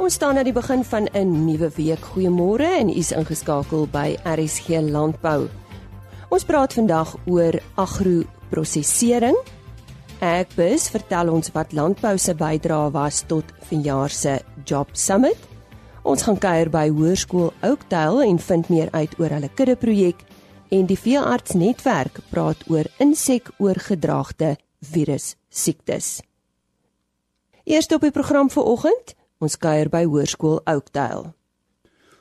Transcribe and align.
Ons 0.00 0.14
staan 0.16 0.38
aan 0.40 0.46
die 0.48 0.56
begin 0.56 0.80
van 0.84 1.08
'n 1.12 1.44
nuwe 1.44 1.70
week. 1.76 2.00
Goeiemôre 2.00 2.68
en 2.80 2.88
u 2.88 2.92
is 2.92 3.12
ingeskakel 3.12 3.86
by 3.86 4.16
RSG 4.24 4.68
Landbou. 4.68 5.48
Ons 6.28 6.44
praat 6.44 6.72
vandag 6.72 7.16
oor 7.26 7.60
agroprosesering. 7.74 9.36
Agbus 10.20 10.88
vertel 10.88 11.28
ons 11.28 11.52
wat 11.52 11.72
landbou 11.72 12.18
se 12.18 12.34
bydrae 12.34 12.90
was 12.90 13.22
tot 13.26 13.44
vanjaar 13.60 14.10
se 14.10 14.40
Job 14.64 14.88
Summit. 14.92 15.36
Ons 16.02 16.22
gaan 16.22 16.38
kuier 16.38 16.70
by 16.70 16.88
Hoërskool 16.88 17.52
Oakdale 17.62 18.24
en 18.24 18.38
vind 18.38 18.68
meer 18.68 18.88
uit 18.90 19.18
oor 19.18 19.28
hulle 19.28 19.50
kudde 19.54 19.76
projek 19.76 20.24
en 20.68 20.86
die 20.86 20.98
veearts 20.98 21.52
netwerk 21.52 22.18
praat 22.30 22.64
oor 22.68 22.84
insekoorgedraagde 22.98 24.56
virus 24.80 25.36
siektes. 25.48 26.20
Eerste 27.64 27.94
op 27.94 28.00
die 28.00 28.10
program 28.10 28.50
vir 28.50 28.64
oggend 28.64 29.19
Ons 29.40 29.56
kuier 29.56 29.88
by 29.88 30.02
Hoërskool 30.04 30.58
Oakdale. 30.68 31.30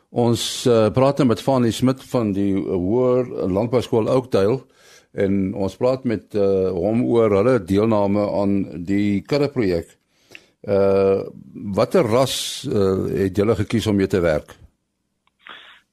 Ons 0.09 0.43
uh, 0.71 0.87
praat 0.95 1.19
nou 1.19 1.25
met 1.27 1.41
Fanny 1.43 1.73
Smit 1.75 1.99
van 2.13 2.31
die 2.31 2.53
Hoër 2.55 3.27
Landbouskool 3.51 4.07
Oakdale 4.07 4.61
en 5.19 5.51
ons 5.51 5.75
praat 5.75 6.05
met 6.07 6.37
uh, 6.39 6.69
hom 6.71 7.03
oor 7.09 7.35
hulle 7.41 7.57
deelname 7.59 8.23
aan 8.39 8.55
die 8.87 9.19
kudde 9.27 9.51
projek. 9.51 9.91
Uh 10.63 11.27
watter 11.75 12.07
ras 12.07 12.33
uh, 12.67 13.07
het 13.11 13.35
julle 13.35 13.55
gekies 13.55 13.87
om 13.87 13.95
mee 13.99 14.07
te 14.07 14.19
werk? 14.23 14.55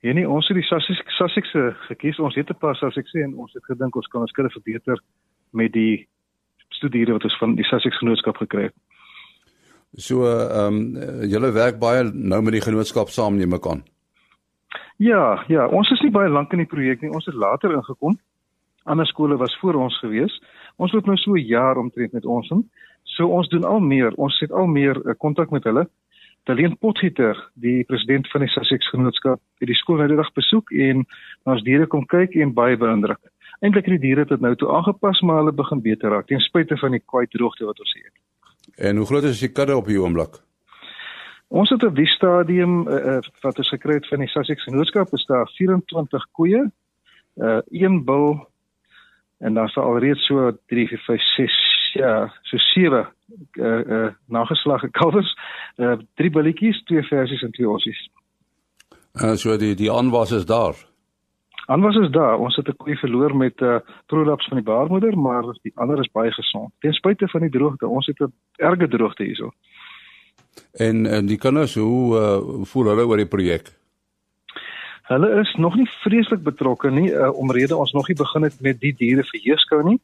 Ja 0.07 0.15
nee, 0.15 0.27
ons 0.31 0.47
het 0.47 0.59
die 0.59 0.67
Sussex 0.67 1.03
Sussex 1.19 1.55
gekies. 1.91 2.23
Ons 2.23 2.39
het 2.39 2.51
'n 2.51 2.63
paar 2.63 2.79
Sussex 2.79 3.15
en 3.19 3.35
ons 3.35 3.53
het 3.53 3.65
gedink 3.67 3.97
ons 3.97 4.07
kan 4.07 4.23
ons 4.23 4.33
kudde 4.33 4.55
verbeter 4.55 5.03
met 5.51 5.73
die 5.73 6.07
studiere 6.69 7.19
wat 7.19 7.25
ons 7.25 7.39
van 7.39 7.55
die 7.59 7.67
Sussex 7.67 7.99
genootskap 7.99 8.37
gekry 8.37 8.71
het. 8.71 8.77
So 9.97 10.27
ehm 10.29 10.77
um, 10.77 11.29
julle 11.29 11.53
werk 11.53 11.79
baie 11.81 12.05
nou 12.05 12.43
met 12.45 12.53
die 12.53 12.65
genootskap 12.65 13.09
saam 13.09 13.37
neem 13.37 13.55
ek 13.57 13.67
aan. 13.67 13.85
Ja, 15.01 15.45
ja, 15.49 15.67
ons 15.69 15.91
is 15.91 16.01
nie 16.05 16.13
baie 16.13 16.29
lank 16.29 16.53
in 16.53 16.63
die 16.65 16.69
projek 16.69 17.03
nie. 17.03 17.13
Ons 17.13 17.29
het 17.29 17.37
later 17.37 17.73
ingekom. 17.73 18.19
Ander 18.85 19.07
skole 19.07 19.37
was 19.37 19.57
voor 19.61 19.75
ons 19.81 19.99
gewees. 20.01 20.37
Ons 20.77 20.93
loop 20.93 21.07
nou 21.07 21.17
so 21.17 21.33
'n 21.33 21.47
jaar 21.47 21.77
omtrent 21.77 22.13
met 22.13 22.27
ons 22.27 22.51
in. 22.51 22.65
So 23.05 23.29
ons 23.29 23.49
doen 23.49 23.65
al 23.65 23.81
meer. 23.81 24.13
Ons 24.17 24.41
het 24.41 24.53
al 24.53 24.67
meer 24.67 24.97
uh, 24.97 25.15
kontak 25.19 25.51
met 25.51 25.65
hulle. 25.65 25.89
Talien 26.45 26.79
Potgieter, 26.79 27.51
die 27.55 27.85
president 27.85 28.31
van 28.31 28.41
die 28.41 28.49
Sussex 28.49 28.89
Genootskap, 28.89 29.41
het 29.59 29.69
die 29.69 29.75
skool 29.75 29.97
nou 29.97 30.09
die 30.09 30.17
dag 30.17 30.33
besoek 30.33 30.71
en 30.71 31.07
ons 31.43 31.63
diere 31.63 31.87
kom 31.87 32.07
kyk 32.07 32.35
en 32.35 32.55
baie 32.55 32.77
beïndruk. 32.77 33.21
Eintlik 33.61 33.89
het 33.89 34.01
die 34.01 34.07
diere 34.09 34.25
dit 34.25 34.41
nou 34.41 34.55
toe 34.55 34.71
aangepas, 34.73 35.21
maar 35.21 35.37
hulle 35.37 35.53
begin 35.53 35.83
beter 35.83 36.11
raak 36.11 36.27
ten 36.27 36.41
spyte 36.41 36.77
van 36.77 36.91
die 36.91 37.03
kwai 37.03 37.27
droogte 37.27 37.67
wat 37.67 37.81
ons 37.81 37.95
het. 37.97 38.26
En 38.77 38.97
hoe 38.97 39.07
groot 39.07 39.25
is 39.25 39.41
die 39.41 39.53
kudde 39.53 39.77
op 39.77 39.87
hierdie 39.89 40.03
oomblik? 40.05 40.37
Ons 41.49 41.71
het 41.71 41.85
op 41.85 41.95
die 41.97 42.09
stadium 42.11 42.89
uh, 42.89 43.19
wat 43.41 43.59
ons 43.59 43.69
gekry 43.73 44.01
het 44.01 44.09
van 44.11 44.21
die 44.21 44.29
Sussex 44.29 44.67
Genootskap 44.67 45.13
is 45.15 45.25
daar 45.31 45.49
24 45.55 46.27
koeie, 46.33 46.67
uh 47.37 47.59
een 47.71 48.05
bul 48.05 48.41
en 49.39 49.55
dan 49.55 49.69
is 49.69 49.77
alreeds 49.77 50.27
so 50.27 50.51
3 50.73 50.89
4 50.89 50.99
5 51.07 51.23
6 51.37 51.57
ja, 51.93 52.33
so 52.43 52.57
7 52.57 53.07
uh 53.55 53.81
uh 53.81 54.09
nageslagte 54.27 54.91
kalvers, 54.91 55.37
uh 55.77 55.97
drie 56.15 56.31
bulletjies, 56.31 56.83
twee 56.85 57.03
versies 57.03 57.43
en 57.43 57.53
twee 57.53 57.69
ossies. 57.69 58.11
Uh 59.15 59.37
so 59.37 59.57
die 59.57 59.75
die 59.75 59.93
aanwas 59.93 60.33
is 60.33 60.47
daar. 60.47 60.75
Aanwas 61.67 61.97
is 61.97 62.11
daar. 62.11 62.39
Ons 62.39 62.57
het 62.57 62.69
'n 62.69 62.77
koei 62.77 62.97
verloor 62.97 63.37
met 63.37 63.61
'n 63.61 63.65
uh, 63.65 63.79
prolaps 64.07 64.47
van 64.49 64.57
die 64.57 64.67
baarmoeder, 64.67 65.19
maar 65.19 65.43
die 65.63 65.73
ander 65.75 65.99
is 65.99 66.11
baie 66.13 66.33
gesond. 66.33 66.73
Ten 66.79 66.93
spyte 66.93 67.29
van 67.29 67.41
die 67.41 67.51
droogte, 67.51 67.87
ons 67.89 68.07
het 68.07 68.21
'n 68.21 68.33
erge 68.57 68.89
droogte 68.89 69.23
hierso. 69.23 69.51
En 70.73 71.07
en 71.07 71.27
die 71.27 71.39
kinders, 71.39 71.75
hoe 71.75 72.17
uh, 72.17 72.65
voel 72.65 72.85
hulle 72.85 73.07
oor 73.07 73.17
die 73.17 73.27
projek? 73.27 73.73
Hulle 75.03 75.41
is 75.41 75.55
nog 75.55 75.75
nie 75.77 75.89
vreeslik 76.03 76.43
betrokke 76.43 76.91
nie, 76.91 77.11
uh, 77.13 77.39
omrede 77.39 77.77
ons 77.77 77.93
nog 77.93 78.09
nie 78.09 78.17
begin 78.17 78.43
het 78.43 78.61
met 78.61 78.81
die 78.81 78.95
diere 78.97 79.25
verheerskou 79.25 79.83
nie, 79.83 80.01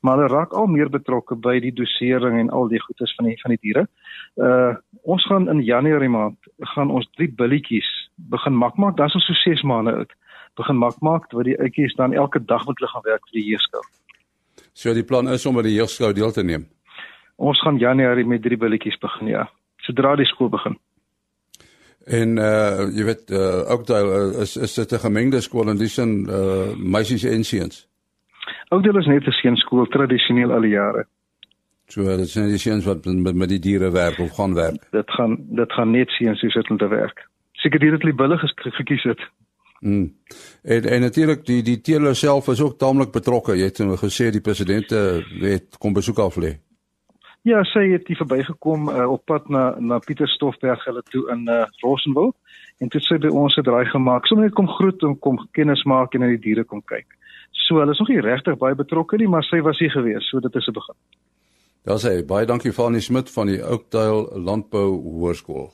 maar 0.00 0.16
hulle 0.16 0.28
raak 0.28 0.52
al 0.52 0.66
meer 0.66 0.90
betrokke 0.90 1.34
by 1.34 1.60
die 1.60 1.72
dosering 1.72 2.38
en 2.38 2.50
al 2.50 2.68
die 2.68 2.80
goedes 2.80 3.14
van 3.14 3.24
die 3.24 3.40
van 3.40 3.50
die 3.50 3.60
diere. 3.60 3.86
Uh 4.36 4.74
ons 5.02 5.26
gaan 5.26 5.48
in 5.48 5.62
Januarie 5.62 6.08
maand 6.08 6.38
gaan 6.58 6.90
ons 6.90 7.08
drie 7.14 7.28
billetjies 7.28 8.10
begin 8.14 8.54
mak 8.54 8.76
maak, 8.76 8.96
dan 8.96 9.06
is 9.06 9.14
ons 9.14 9.26
so 9.26 9.32
6 9.32 9.62
maande 9.62 9.92
oud 9.92 10.12
begin 10.56 10.78
mak 10.80 11.00
maak 11.00 11.30
wat 11.32 11.44
die 11.44 11.58
uitjies 11.58 11.94
dan 11.96 12.12
elke 12.12 12.40
dag 12.44 12.66
moet 12.66 12.78
hulle 12.78 12.90
gaan 12.92 13.06
werk 13.06 13.28
vir 13.30 13.40
die 13.40 13.48
jeugskou. 13.50 13.82
So 14.72 14.94
die 14.94 15.04
plan 15.04 15.28
is 15.28 15.46
om 15.46 15.56
by 15.56 15.62
die 15.62 15.76
jeugskou 15.76 16.12
deel 16.12 16.32
te 16.32 16.42
neem. 16.42 16.66
Ons 17.36 17.60
gaan 17.60 17.78
Januarie 17.78 18.26
met 18.26 18.42
drie 18.42 18.56
billetjies 18.56 18.98
begin 19.00 19.28
ja, 19.28 19.46
sodra 19.84 20.16
die 20.16 20.28
skool 20.28 20.48
begin. 20.52 20.76
En 22.06 22.38
uh 22.38 22.86
jy 22.94 23.04
weet 23.08 23.30
uh 23.34 23.66
Oakdale 23.74 24.18
uh, 24.18 24.42
is 24.42 24.56
is 24.56 24.74
dit 24.74 24.92
'n 24.92 25.04
gemengde 25.06 25.40
skool 25.40 25.70
in 25.70 25.78
die 25.78 25.88
sin 25.88 26.26
uh 26.30 26.72
meisies 26.76 27.24
en 27.24 27.44
seuns. 27.44 27.86
Oakdale 28.70 29.00
is 29.00 29.06
net 29.06 29.26
'n 29.26 29.32
seunskool 29.42 29.86
tradisioneel 29.86 30.52
al 30.52 30.60
die 30.60 30.76
jare. 30.76 31.06
So 31.88 32.02
dit 32.16 32.28
sien 32.28 32.48
die 32.50 32.58
seuns 32.58 32.84
wat 32.84 33.04
met, 33.04 33.34
met 33.34 33.48
die 33.48 33.58
diere 33.58 33.90
werk 33.90 34.18
of 34.18 34.34
gaan 34.36 34.54
werk. 34.54 34.86
Dit 34.90 35.10
gaan 35.10 35.36
dit 35.50 35.72
gaan 35.72 35.90
net 35.90 36.10
seuns 36.10 36.40
hoe 36.40 36.50
sit 36.50 36.66
hulle 36.66 36.78
te 36.78 36.88
werk. 36.88 37.26
Seker 37.52 37.78
dit 37.78 37.92
het 37.92 38.02
hulle 38.02 38.14
billig 38.14 38.42
gekies 38.56 39.02
het. 39.02 39.20
Mm. 39.80 40.14
En 40.62 40.84
en 40.84 41.00
natuurlik 41.00 41.46
die 41.46 41.62
die 41.62 41.80
teeler 41.80 42.16
self 42.16 42.48
is 42.48 42.60
ook 42.60 42.78
taamlik 42.78 43.12
betrokke. 43.12 43.56
Jy 43.56 43.64
het 43.64 43.80
gesê 44.00 44.30
die 44.30 44.40
president 44.40 44.90
het 45.40 45.78
kom 45.78 45.92
besoek 45.92 46.18
af 46.18 46.36
lê. 46.36 46.56
Ja, 47.46 47.60
sy 47.62 47.84
het 47.92 48.08
hier 48.10 48.18
verbygekom 48.18 48.88
uh, 48.90 49.04
op 49.06 49.22
pad 49.30 49.44
na 49.48 49.76
na 49.78 50.00
Pieter 50.02 50.26
Stoffberg 50.28 50.82
hulle 50.88 51.02
toe 51.12 51.28
in 51.30 51.44
uh, 51.46 51.60
Rossenwil 51.84 52.32
en 52.82 52.90
toe 52.90 53.00
sy 53.00 53.20
by 53.22 53.30
ons 53.30 53.54
'n 53.56 53.62
draai 53.62 53.84
gemaak. 53.86 54.26
Sommige 54.26 54.48
net 54.48 54.56
kom 54.56 54.66
groet 54.68 55.02
en 55.06 55.14
kom 55.18 55.38
kennis 55.52 55.84
maak 55.84 56.14
en 56.14 56.20
na 56.20 56.32
die 56.32 56.42
diere 56.42 56.64
kom 56.64 56.82
kyk. 56.82 57.06
So 57.52 57.78
hulle 57.78 57.94
is 57.94 58.02
nog 58.02 58.08
nie 58.08 58.20
regtig 58.20 58.58
baie 58.58 58.74
betrokke 58.74 59.16
nie, 59.16 59.28
maar 59.28 59.46
sy 59.46 59.62
was 59.62 59.78
hier 59.78 59.94
gewees, 59.94 60.26
so 60.28 60.40
dit 60.40 60.54
is 60.54 60.66
'n 60.68 60.72
begin. 60.72 60.96
Daar 61.84 62.02
sê 62.02 62.26
baie 62.26 62.46
dankie 62.46 62.72
Fanie 62.72 63.00
Smit 63.00 63.30
van 63.30 63.46
die 63.46 63.62
Oakdale 63.62 64.38
Landbou 64.38 64.90
Hoërskool. 65.02 65.70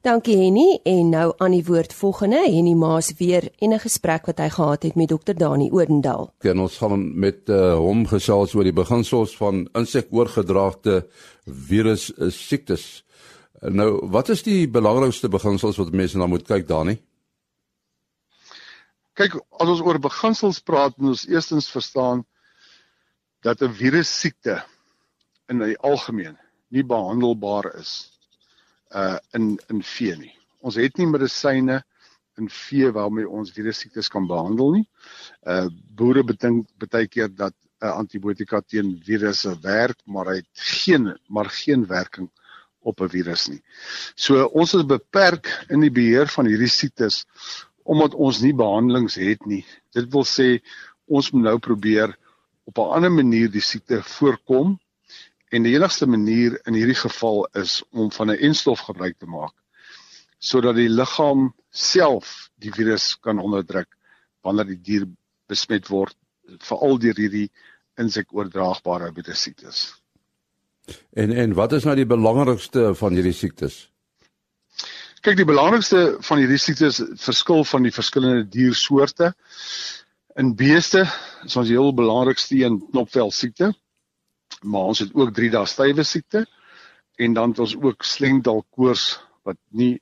Dankie 0.00 0.32
Henny 0.32 0.78
en 0.88 1.10
nou 1.12 1.26
aan 1.44 1.52
die 1.52 1.64
woord 1.66 1.92
volgende 1.92 2.38
Henny 2.40 2.72
Maas 2.72 3.10
weer 3.18 3.50
en 3.60 3.74
'n 3.74 3.78
gesprek 3.78 4.26
wat 4.26 4.38
hy 4.38 4.48
gehad 4.48 4.82
het 4.82 4.94
met 4.94 5.08
dokter 5.08 5.36
Dani 5.36 5.70
Odendaal. 5.70 6.32
Ja, 6.40 6.54
ons 6.56 6.76
gaan 6.76 7.18
met 7.18 7.48
uh, 7.48 7.76
hom 7.76 8.06
gesels 8.06 8.54
oor 8.54 8.64
die 8.64 8.72
beginsels 8.72 9.36
van 9.36 9.68
insekoorgedraagde 9.74 11.06
virus 11.44 12.12
uh, 12.16 12.30
siektes. 12.30 13.04
Nou, 13.60 14.08
wat 14.08 14.28
is 14.28 14.42
die 14.42 14.68
belangrikste 14.68 15.28
beginsels 15.28 15.76
wat 15.76 15.92
mense 15.92 16.16
na 16.16 16.26
moet 16.26 16.46
kyk 16.48 16.66
Dani? 16.68 16.96
Kyk, 19.12 19.36
as 19.50 19.68
ons 19.68 19.80
oor 19.80 19.98
beginsels 19.98 20.60
praat, 20.60 20.96
moet 20.96 21.08
ons 21.08 21.26
eerstens 21.28 21.68
verstaan 21.68 22.24
dat 23.42 23.60
'n 23.60 23.68
virus 23.72 24.20
siekte 24.20 24.64
in 25.48 25.58
die 25.58 25.76
algemeen 25.78 26.38
nie 26.68 26.84
behandelbaar 26.84 27.74
is 27.76 28.19
uh 28.94 29.18
in 29.36 29.58
in 29.68 29.82
vee 29.82 30.16
nie. 30.16 30.34
Ons 30.60 30.76
het 30.76 30.98
nie 30.98 31.06
medisyne 31.06 31.80
in 32.38 32.48
vee 32.48 32.90
waarmee 32.92 33.28
ons 33.28 33.52
virussiektes 33.54 34.08
kan 34.08 34.26
behandel 34.26 34.72
nie. 34.78 34.86
Uh 35.46 35.68
boere 35.96 36.24
bedink 36.24 36.68
baie 36.86 37.08
keer 37.08 37.28
dat 37.28 37.54
'n 37.80 37.86
uh, 37.86 37.96
antibiotika 37.96 38.60
teen 38.60 39.00
virusse 39.04 39.54
werk, 39.62 39.98
maar 40.06 40.26
hy 40.26 40.36
het 40.42 40.50
geen 40.52 41.16
maar 41.28 41.48
geen 41.50 41.86
werking 41.86 42.28
op 42.80 43.00
'n 43.00 43.08
virus 43.08 43.48
nie. 43.48 43.62
So 44.14 44.44
ons 44.44 44.74
is 44.74 44.84
beperk 44.86 45.48
in 45.68 45.80
die 45.80 45.90
beheer 45.92 46.28
van 46.28 46.46
hierdie 46.46 46.68
siektes 46.68 47.24
omdat 47.82 48.14
ons 48.14 48.40
nie 48.40 48.54
behandelings 48.54 49.14
het 49.14 49.46
nie. 49.46 49.64
Dit 49.92 50.12
wil 50.12 50.24
sê 50.24 50.60
ons 51.06 51.30
moet 51.32 51.42
nou 51.42 51.58
probeer 51.58 52.16
op 52.64 52.78
'n 52.78 52.92
ander 52.96 53.12
manier 53.12 53.50
die 53.50 53.64
siekte 53.64 54.02
voorkom 54.02 54.78
En 55.50 55.66
die 55.66 55.74
enigste 55.74 56.06
manier 56.06 56.60
in 56.66 56.76
hierdie 56.78 56.98
geval 56.98 57.44
is 57.58 57.80
om 57.90 58.12
van 58.12 58.30
'n 58.30 58.38
enstof 58.38 58.86
gebruik 58.86 59.18
te 59.18 59.26
maak 59.26 59.54
sodat 60.40 60.78
die 60.78 60.88
liggaam 60.88 61.50
self 61.70 62.48
die 62.56 62.72
virus 62.72 63.14
kan 63.20 63.38
onderdruk 63.38 63.88
wanneer 64.40 64.70
die 64.72 64.80
dier 64.80 65.06
besmet 65.48 65.88
word 65.92 66.16
veral 66.64 66.98
deur 66.98 67.18
hierdie 67.20 67.50
insekoordraagbare 68.00 69.12
virussiektes. 69.14 69.82
En 71.12 71.32
en 71.32 71.54
wat 71.54 71.72
is 71.76 71.84
nou 71.84 71.94
die 71.98 72.08
belangrikste 72.08 72.94
van 72.94 73.12
hierdie 73.12 73.36
siektes? 73.36 73.90
Kyk, 75.20 75.36
die 75.36 75.44
belangrikste 75.44 76.16
van 76.24 76.40
hierdie 76.40 76.58
siektes 76.58 77.02
verskil 77.20 77.64
van 77.68 77.84
die 77.84 77.92
verskillende 77.92 78.46
diersoorte. 78.48 79.34
In 80.40 80.54
beeste 80.56 81.04
is 81.44 81.56
ons 81.60 81.68
heel 81.68 81.92
belangrikste 81.94 82.56
een 82.62 82.80
knopvel 82.90 83.30
siekte 83.30 83.74
maar 84.62 84.92
ons 84.92 84.98
het 85.04 85.14
ook 85.14 85.32
3 85.34 85.50
dae 85.50 85.66
stywe 85.66 86.04
siekte 86.04 86.44
en 87.20 87.34
dan 87.36 87.52
het 87.52 87.58
ons 87.58 87.76
ook 87.76 88.04
slengdalkoors 88.04 89.18
wat 89.44 89.58
nie 89.68 89.98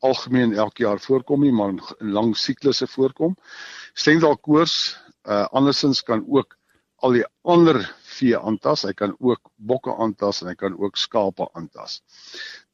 algemeen 0.00 0.54
elke 0.56 0.82
jaar 0.82 1.00
voorkom 1.00 1.44
nie 1.44 1.52
maar 1.52 1.74
in 2.00 2.12
lang 2.14 2.36
siklusse 2.36 2.86
voorkom. 2.86 3.36
Slengdalkoors 3.94 4.96
uh 5.28 5.46
andersins 5.52 6.02
kan 6.02 6.24
ook 6.28 6.56
al 7.00 7.16
die 7.16 7.24
ander 7.48 7.80
vee 8.16 8.36
aantas, 8.38 8.84
hy 8.84 8.92
kan 8.96 9.14
ook 9.18 9.50
bokke 9.56 9.92
aantas 9.96 10.42
en 10.42 10.50
hy 10.50 10.54
kan 10.54 10.76
ook 10.76 10.96
skape 11.00 11.48
aantas. 11.56 12.00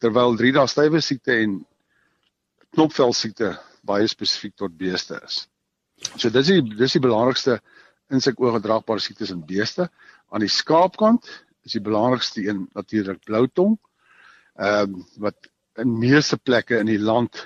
Terwyl 0.03 0.37
drie 0.39 0.53
dae 0.55 0.67
stywe 0.71 1.01
siekte 1.01 1.39
en 1.43 1.61
knopvel 2.75 3.15
siekte 3.15 3.55
baie 3.87 4.07
spesifiek 4.11 4.57
tot 4.59 4.75
beeste 4.79 5.21
is. 5.25 5.45
So 6.19 6.31
dis 6.31 6.51
die 6.51 6.63
dis 6.77 6.97
die 6.97 7.03
belangrikste 7.03 7.61
insekoordraagbare 8.13 9.03
siektes 9.03 9.33
in 9.35 9.45
beeste. 9.47 9.89
Aan 10.31 10.41
die 10.45 10.53
skaapkant 10.53 11.29
is 11.67 11.73
die 11.73 11.83
belangrikste 11.83 12.47
een 12.47 12.69
natuurlik 12.73 13.25
bloutong. 13.25 13.79
Ehm 14.57 14.95
um, 14.95 15.05
wat 15.23 15.51
in 15.77 15.99
meeste 15.99 16.37
plekke 16.37 16.79
in 16.81 16.89
die 16.89 17.01
land 17.01 17.43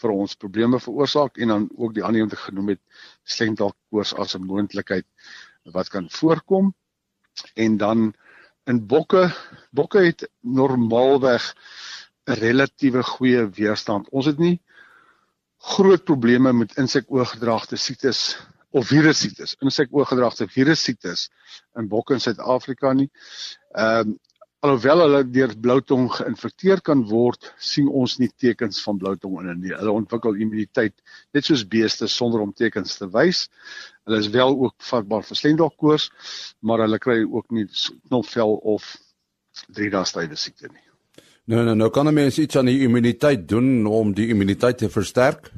vir 0.00 0.12
ons 0.12 0.36
probleme 0.36 0.80
veroorsaak 0.80 1.38
en 1.40 1.52
dan 1.52 1.68
ook 1.76 1.94
die 1.94 2.04
ander 2.04 2.20
een 2.20 2.28
wat 2.28 2.38
ek 2.38 2.46
genoem 2.48 2.72
het 2.74 2.82
slengdalkoors 3.24 4.14
as 4.14 4.34
'n 4.36 4.46
moontlikheid 4.46 5.06
wat 5.72 5.88
kan 5.88 6.10
voorkom. 6.10 6.74
En 7.54 7.76
dan 7.76 8.12
in 8.66 8.86
bokke, 8.86 9.30
bokke 9.70 10.04
het 10.04 10.28
normaalweg 10.40 11.54
'n 12.26 12.38
relatiewe 12.40 13.02
goeie 13.02 13.46
weerstand. 13.50 14.08
Ons 14.08 14.26
het 14.26 14.38
nie 14.38 14.60
groot 15.60 16.04
probleme 16.04 16.52
met 16.52 16.76
insekoorgedraagde 16.76 17.76
siektes 17.76 18.38
of 18.70 18.86
virussiektes, 18.86 19.56
insekoorgedraagde 19.64 20.48
virussiektes 20.48 21.28
in 21.78 21.88
bokke 21.90 22.14
in 22.14 22.24
Suid-Afrika 22.24 22.92
nie. 22.92 23.10
Ehm 23.74 24.14
um, 24.14 24.18
alhoewel 24.60 25.00
hulle 25.00 25.20
deur 25.32 25.54
bloutong 25.56 26.10
geïnfekteer 26.12 26.82
kan 26.84 27.00
word, 27.08 27.46
sien 27.56 27.86
ons 27.88 28.18
nie 28.20 28.28
tekens 28.42 28.82
van 28.84 28.98
bloutong 29.00 29.38
in 29.40 29.46
hulle 29.48 29.56
nie. 29.56 29.72
Hulle 29.72 29.94
ontwikkel 30.02 30.36
immuniteit 30.36 30.92
net 31.32 31.48
soos 31.48 31.62
beeste 31.64 32.08
sonder 32.12 32.42
om 32.44 32.52
tekens 32.52 32.98
te 32.98 33.08
wys. 33.14 33.46
Hulle 34.04 34.20
is 34.20 34.28
wel 34.34 34.52
ook 34.52 34.76
vatbaar 34.90 35.24
vir 35.24 35.40
slendalkoors, 35.40 36.10
maar 36.60 36.84
hulle 36.84 37.00
kry 37.00 37.22
ook 37.24 37.48
nie 37.56 37.64
knopvel 38.10 38.58
of 38.74 38.92
drie 39.72 39.88
dae 39.92 40.04
stywe 40.04 40.36
siekte 40.36 40.68
nie. 40.68 40.84
Nou 41.50 41.64
nou 41.64 41.74
nou 41.74 41.90
kan 41.90 42.06
'n 42.08 42.14
mens 42.14 42.38
iets 42.38 42.56
aan 42.56 42.68
die 42.68 42.84
immuniteit 42.84 43.48
doen 43.48 43.86
om 43.86 44.12
die 44.12 44.28
immuniteit 44.28 44.78
te 44.78 44.90
versterk? 44.90 45.50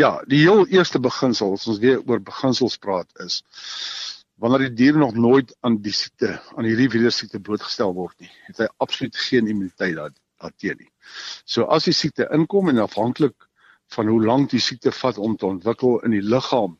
Ja, 0.00 0.22
die 0.24 0.38
heel 0.40 0.62
eerste 0.72 1.00
beginsel, 1.02 1.52
as 1.52 1.66
ons 1.68 1.80
weer 1.82 1.98
oor 2.08 2.22
beginsels 2.24 2.78
praat 2.80 3.10
is 3.24 3.42
wanneer 4.40 4.62
die 4.70 4.76
dier 4.78 4.96
nog 4.96 5.12
nooit 5.12 5.50
aan 5.66 5.74
die 5.84 5.92
siekte, 5.92 6.30
aan 6.56 6.64
hierdie 6.64 6.88
virussiekte 6.88 7.42
blootgestel 7.44 7.92
word 7.98 8.14
nie, 8.24 8.30
het 8.46 8.62
hy 8.62 8.68
absoluut 8.80 9.18
geen 9.26 9.50
immuniteit 9.52 9.98
daarteen 9.98 10.78
nie. 10.80 10.88
So 11.44 11.66
as 11.76 11.90
die 11.90 11.92
siekte 11.92 12.30
inkom 12.32 12.70
en 12.72 12.80
afhanklik 12.80 13.36
van 13.92 14.08
hoe 14.08 14.22
lank 14.24 14.54
die 14.54 14.62
siekte 14.64 14.94
vat 15.02 15.20
om 15.20 15.36
te 15.36 15.50
ontwikkel 15.50 15.98
in 16.08 16.16
die 16.16 16.24
liggaam, 16.24 16.78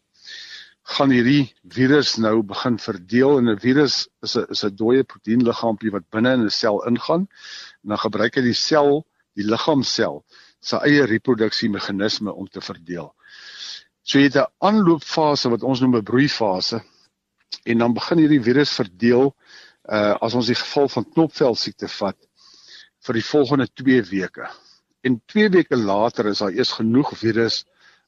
gaan 0.97 1.13
hierdie 1.13 1.51
virus 1.77 2.15
nou 2.25 2.39
begin 2.55 2.81
verdeel 2.81 3.37
en 3.43 3.53
'n 3.53 3.61
virus 3.61 4.07
is 4.25 4.39
'n 4.39 4.47
is 4.49 4.65
'n 4.65 4.77
dooie 4.81 5.05
proteïenliggaampie 5.05 5.93
wat 5.93 6.09
binne 6.09 6.33
in 6.39 6.47
'n 6.49 6.57
sel 6.63 6.81
ingaan 6.89 7.29
en 7.83 7.93
dan 7.93 8.05
gebruik 8.09 8.41
hy 8.41 8.49
die 8.49 8.57
sel, 8.57 9.05
die 9.37 9.45
liggaamsel 9.45 10.25
se 10.61 10.79
eie 10.87 11.07
reproduksiemeganisme 11.09 12.33
om 12.33 12.49
te 12.49 12.61
verdeel. 12.61 13.11
So 14.03 14.19
jy 14.19 14.29
het 14.29 14.37
'n 14.37 14.53
aanloopfase 14.59 15.51
wat 15.51 15.63
ons 15.63 15.81
noem 15.81 15.97
'n 15.97 16.05
broeifase 16.05 16.83
en 17.65 17.79
dan 17.79 17.95
begin 17.95 18.19
hierdie 18.19 18.43
virus 18.43 18.73
verdeel 18.73 19.35
uh 19.91 20.15
as 20.21 20.35
ons 20.35 20.47
die 20.47 20.59
geval 20.63 20.89
van 20.89 21.05
knopvel 21.05 21.55
siekte 21.55 21.89
vat 21.89 22.17
vir 23.07 23.15
die 23.15 23.25
volgende 23.25 23.67
2 23.67 24.03
weke. 24.11 24.49
En 25.03 25.23
2 25.27 25.49
weke 25.49 25.77
later 25.77 26.27
is 26.27 26.39
daar 26.39 26.53
eers 26.53 26.73
genoeg 26.73 27.13
virus 27.19 27.65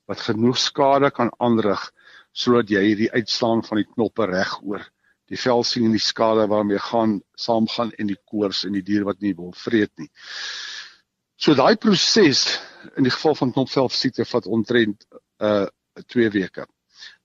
wat 0.06 0.20
genoeg 0.20 0.58
skade 0.58 1.10
kan 1.10 1.30
aanrig 1.38 1.92
sodat 2.32 2.70
jy 2.70 2.82
hierdie 2.82 3.12
uitslaan 3.12 3.62
van 3.64 3.76
die 3.76 3.88
knoppe 3.94 4.26
reg 4.26 4.58
oor 4.62 4.84
die 5.32 5.40
vel 5.40 5.64
sien 5.64 5.86
en 5.88 5.96
die 5.96 6.02
skade 6.02 6.44
waarmee 6.50 6.80
gaan 6.90 7.20
saamgaan 7.40 7.92
en 7.98 8.10
die 8.10 8.18
koors 8.28 8.64
en 8.68 8.76
die 8.76 8.84
dier 8.84 9.04
wat 9.08 9.20
nie 9.24 9.32
wil 9.38 9.52
vreet 9.56 9.92
nie. 9.96 10.10
So 11.42 11.56
daai 11.58 11.74
proses 11.74 12.44
in 12.94 13.02
die 13.02 13.10
geval 13.10 13.34
van 13.34 13.50
knopvel 13.54 13.88
siekte 13.90 14.26
vat 14.30 14.46
omtrent 14.46 15.06
uh 15.42 15.66
2 16.14 16.30
weke. 16.32 16.64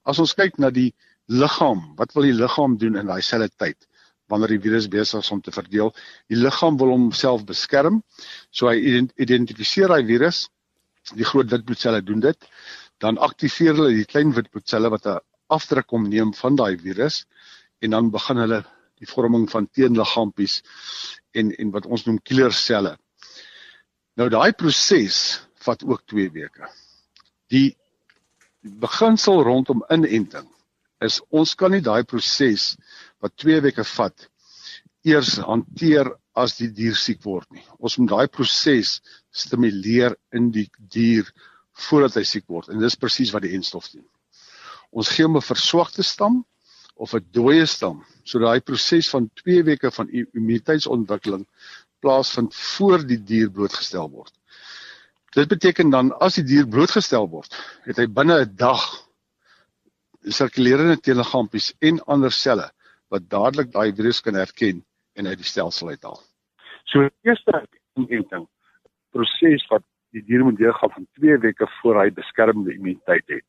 As 0.04 0.18
ons 0.20 0.34
kyk 0.36 0.58
na 0.60 0.72
die 0.74 0.90
liggaam, 1.30 1.84
wat 2.00 2.16
wil 2.16 2.26
die 2.28 2.34
liggaam 2.36 2.74
doen 2.82 2.98
in 3.00 3.08
daai 3.08 3.22
selfde 3.22 3.54
tyd 3.62 3.86
wanneer 4.28 4.52
die 4.56 4.64
virus 4.66 4.90
besig 4.92 5.22
is 5.24 5.30
om 5.32 5.40
te 5.42 5.54
verdeel? 5.56 5.94
Die 6.28 6.40
liggaam 6.40 6.80
wil 6.82 6.92
homself 6.96 7.46
beskerm. 7.48 8.02
So 8.52 8.68
hy 8.68 9.06
identifiseer 9.16 9.94
hy 9.94 10.02
virus. 10.10 10.48
Die 11.14 11.28
groot 11.30 11.54
wit 11.54 11.64
bloedselle 11.70 12.02
doen 12.04 12.26
dit 12.26 12.50
dan 13.06 13.22
aktiveer 13.22 13.76
hulle 13.78 13.94
die 13.94 14.10
klein 14.10 14.34
wit 14.34 14.50
bloedselle 14.52 14.90
wat 14.90 15.06
'n 15.06 15.22
afdruk 15.54 15.88
kom 15.88 16.10
neem 16.10 16.34
van 16.34 16.56
daai 16.58 16.78
virus 16.78 17.26
en 17.82 17.94
dan 17.94 18.10
begin 18.12 18.38
hulle 18.44 18.64
die 18.98 19.08
vorming 19.14 19.46
van 19.50 19.70
teenliggaampies 19.70 20.64
en 21.38 21.54
en 21.54 21.72
wat 21.72 21.86
ons 21.86 22.06
noem 22.06 22.18
killerselle. 22.24 22.98
Nou 24.18 24.30
daai 24.34 24.52
proses 24.58 25.18
vat 25.66 25.84
ook 25.86 26.02
2 26.10 26.32
weke. 26.34 26.70
Die 27.54 27.76
beginsel 28.82 29.44
rondom 29.46 29.84
inenting 29.94 30.48
is 31.06 31.20
ons 31.30 31.54
kan 31.56 31.72
nie 31.72 31.84
daai 31.86 32.02
proses 32.10 32.72
wat 33.22 33.36
2 33.44 33.62
weke 33.68 33.86
vat 33.86 34.26
eers 35.06 35.36
hanteer 35.46 36.10
as 36.38 36.58
die 36.58 36.70
dier 36.74 36.98
siek 36.98 37.22
word 37.26 37.46
nie. 37.54 37.64
Ons 37.78 38.00
moet 38.02 38.10
daai 38.10 38.28
proses 38.34 38.98
stimuleer 39.30 40.18
in 40.34 40.50
die 40.56 40.66
dier 40.94 41.30
voordat 41.88 42.18
hy 42.18 42.26
siek 42.26 42.48
word 42.50 42.72
en 42.74 42.82
dis 42.82 42.98
presies 42.98 43.34
wat 43.36 43.46
die 43.46 43.54
enstof 43.58 43.92
doen. 43.94 44.06
Ons 44.90 45.14
gee 45.14 45.26
hom 45.28 45.38
'n 45.38 45.46
verswakte 45.46 46.04
stam 46.04 46.42
of 46.98 47.14
'n 47.14 47.26
dooie 47.38 47.66
stam 47.70 48.02
sodat 48.26 48.56
hy 48.56 48.62
proses 48.66 49.10
van 49.14 49.30
2 49.46 49.64
weke 49.70 49.92
van 49.92 50.10
immuniteitsontwikkeling 50.10 51.46
plaasvind 52.02 52.56
voor 52.56 53.04
die 53.08 53.20
dier 53.24 53.52
blootgestel 53.52 54.10
word. 54.10 54.34
Dit 55.36 55.50
beteken 55.52 55.90
dan 55.94 56.12
as 56.24 56.40
die 56.40 56.46
dier 56.48 56.68
blootgestel 56.68 57.28
word, 57.30 57.54
het 57.86 57.98
hy 57.98 58.08
binne 58.08 58.40
'n 58.46 58.56
dag 58.56 58.84
sirkulerende 60.24 60.98
telegampies 60.98 61.74
en 61.82 62.00
ander 62.08 62.32
selle 62.32 62.72
wat 63.10 63.30
dadelik 63.30 63.72
daai 63.72 63.94
virus 63.96 64.22
kan 64.22 64.36
herken 64.36 64.84
en 65.16 65.28
uit 65.28 65.38
die 65.38 65.48
stelsel 65.48 65.90
uithaal. 65.90 66.20
So 66.86 67.02
die 67.02 67.32
eerste 67.32 67.66
inenting 67.96 68.48
proses 69.16 69.66
wat 69.72 69.84
die 70.16 70.24
dier 70.28 70.44
moet 70.44 70.58
deurgaan 70.58 70.92
van 70.92 71.08
2 71.20 71.38
weke 71.44 71.68
voor 71.80 72.02
hy 72.02 72.10
beskermende 72.12 72.74
immuniteit 72.74 73.28
het. 73.28 73.46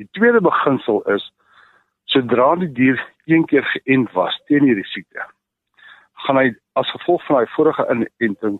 Die 0.00 0.08
tweede 0.16 0.40
beginsel 0.40 1.02
is 1.14 1.26
sodra 2.10 2.54
die 2.60 2.70
dier 2.72 3.00
een 3.30 3.44
keer 3.46 3.66
geënt 3.74 4.12
was 4.16 4.36
teen 4.48 4.66
hierdie 4.66 4.86
siekte, 4.90 5.26
gaan 6.24 6.36
hy 6.36 6.50
as 6.80 6.90
gevolg 6.90 7.24
van 7.26 7.40
hy 7.40 7.46
vorige 7.56 7.86
inenting 7.92 8.58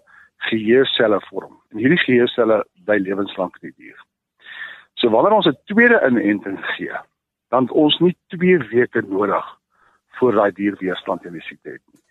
geheue 0.51 1.21
vorm. 1.29 1.57
En 1.71 1.79
hierdie 1.79 1.99
geheue 2.05 2.65
bly 2.85 2.99
lewenslank 2.99 3.57
in 3.61 3.71
die 3.71 3.87
dier. 3.87 3.99
So 4.95 5.11
wanneer 5.11 5.33
ons 5.33 5.47
'n 5.47 5.57
tweede 5.65 6.01
inenting 6.07 6.59
gee, 6.77 6.97
dan 7.51 7.63
het 7.63 7.73
ons 7.73 7.99
nie 7.99 8.17
2 8.29 8.59
weke 8.59 9.03
nodig 9.03 9.47
voor 10.19 10.33
daai 10.33 10.53
dier 10.53 10.77
weerstand 10.81 11.23
teen 11.23 11.33
die 11.33 11.43
siekte 11.43 11.71
het 11.71 11.83
nie. 11.93 12.03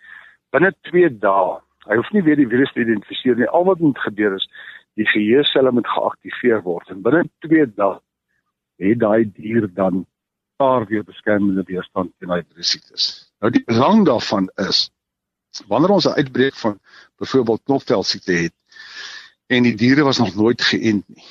Binne 0.51 0.73
2 0.81 1.09
dae 1.19 1.59
Hy 1.87 1.95
hoef 1.95 2.09
nie 2.11 2.21
weer 2.25 2.35
die 2.35 2.47
virus 2.49 2.71
te 2.75 2.83
identifiseer 2.83 3.37
nie. 3.39 3.47
Al 3.47 3.65
wat 3.69 3.79
moet 3.79 3.99
gebeur 4.03 4.35
is 4.35 4.47
die 4.99 5.07
geheueselle 5.07 5.71
moet 5.71 5.87
geaktiveer 5.87 6.61
word 6.65 6.89
en 6.91 7.03
binne 7.05 7.23
2 7.45 7.65
dae 7.79 7.99
het 8.83 8.99
daai 8.99 9.25
dier 9.35 9.67
dan 9.75 10.05
daar 10.59 10.85
weer 10.89 11.05
beskermende 11.07 11.63
weerstand 11.67 12.11
teen 12.19 12.31
daai 12.31 12.43
siektes. 12.59 13.05
Nou 13.39 13.51
die 13.51 13.63
belang 13.67 14.05
daarvan 14.07 14.49
is 14.67 14.89
wanneer 15.67 15.89
ons 15.89 16.05
'n 16.05 16.17
uitbreek 16.21 16.55
van 16.55 16.79
byvoorbeeld 17.17 17.63
knopvel 17.63 18.03
siekte 18.03 18.31
het 18.31 18.53
en 19.47 19.63
die 19.63 19.75
diere 19.75 20.03
was 20.03 20.17
nog 20.17 20.35
nooit 20.35 20.61
geënt 20.61 21.07
nie. 21.07 21.23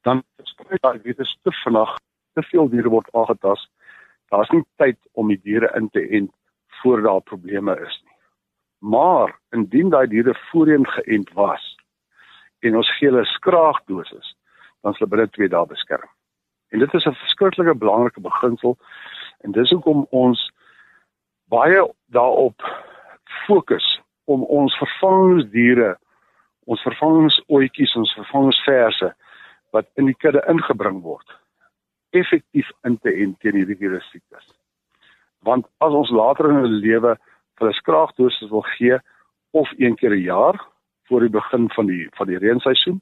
Dan 0.00 0.22
sprei 0.42 0.78
daai 0.80 1.00
virus 1.00 1.38
te 1.42 1.52
vinnig, 1.52 1.98
te 2.32 2.42
veel 2.42 2.68
diere 2.68 2.88
word 2.88 3.08
aangetast. 3.12 3.68
Daar's 4.28 4.50
nie 4.50 4.64
tyd 4.76 4.98
om 5.12 5.28
die 5.28 5.40
diere 5.42 5.72
in 5.76 5.90
te 5.90 6.08
ent 6.08 6.32
voor 6.82 7.02
daar 7.02 7.20
probleme 7.20 7.76
is 7.80 8.00
nie. 8.04 8.16
Maar 8.78 9.38
indien 9.50 9.90
daai 9.90 10.06
diere 10.06 10.34
voorheen 10.50 10.86
geënt 10.86 11.32
was 11.32 11.76
en 12.58 12.76
ons 12.76 12.96
gee 12.96 13.10
hulle 13.10 13.24
skraagdosis, 13.24 14.36
dan 14.82 14.94
sal 14.94 15.06
hulle 15.06 15.10
binne 15.10 15.30
2 15.30 15.48
dae 15.48 15.66
beskerm. 15.66 16.08
En 16.70 16.78
dit 16.78 16.94
is 16.94 17.06
'n 17.06 17.14
verskriklike 17.14 17.74
belangrike 17.74 18.20
beginsel 18.20 18.78
en 19.40 19.52
dis 19.52 19.70
hoekom 19.70 20.06
ons 20.10 20.50
baie 21.44 21.92
daarop 22.06 22.62
fokus 23.46 23.84
om 24.24 24.44
ons 24.44 24.74
vervangingsdiere, 24.78 25.96
ons 26.70 26.82
vervangingsoetjies, 26.86 27.94
ons 27.98 28.14
vervangingsverse 28.14 29.12
wat 29.72 29.88
in 29.96 30.10
die 30.10 30.18
kudde 30.18 30.42
ingebring 30.52 31.00
word, 31.02 31.26
effektief 32.12 32.68
in 32.86 32.98
te 33.00 33.12
ent 33.24 33.38
teen 33.40 33.56
hierdie 33.56 33.78
virus 33.80 34.04
siektes. 34.12 34.44
Want 35.42 35.66
as 35.82 35.96
ons 35.96 36.12
later 36.12 36.50
in 36.50 36.60
hulle 36.62 36.82
lewe 36.84 37.16
hulle 37.60 37.72
skraagdosis 37.78 38.50
wil 38.50 38.64
gee 38.74 38.98
of 39.58 39.70
een 39.78 39.96
keer 39.96 40.14
'n 40.14 40.24
jaar 40.26 40.60
voor 41.08 41.20
die 41.20 41.34
begin 41.38 41.70
van 41.70 41.86
die 41.86 42.08
van 42.18 42.26
die 42.26 42.38
reenseisoen 42.38 43.00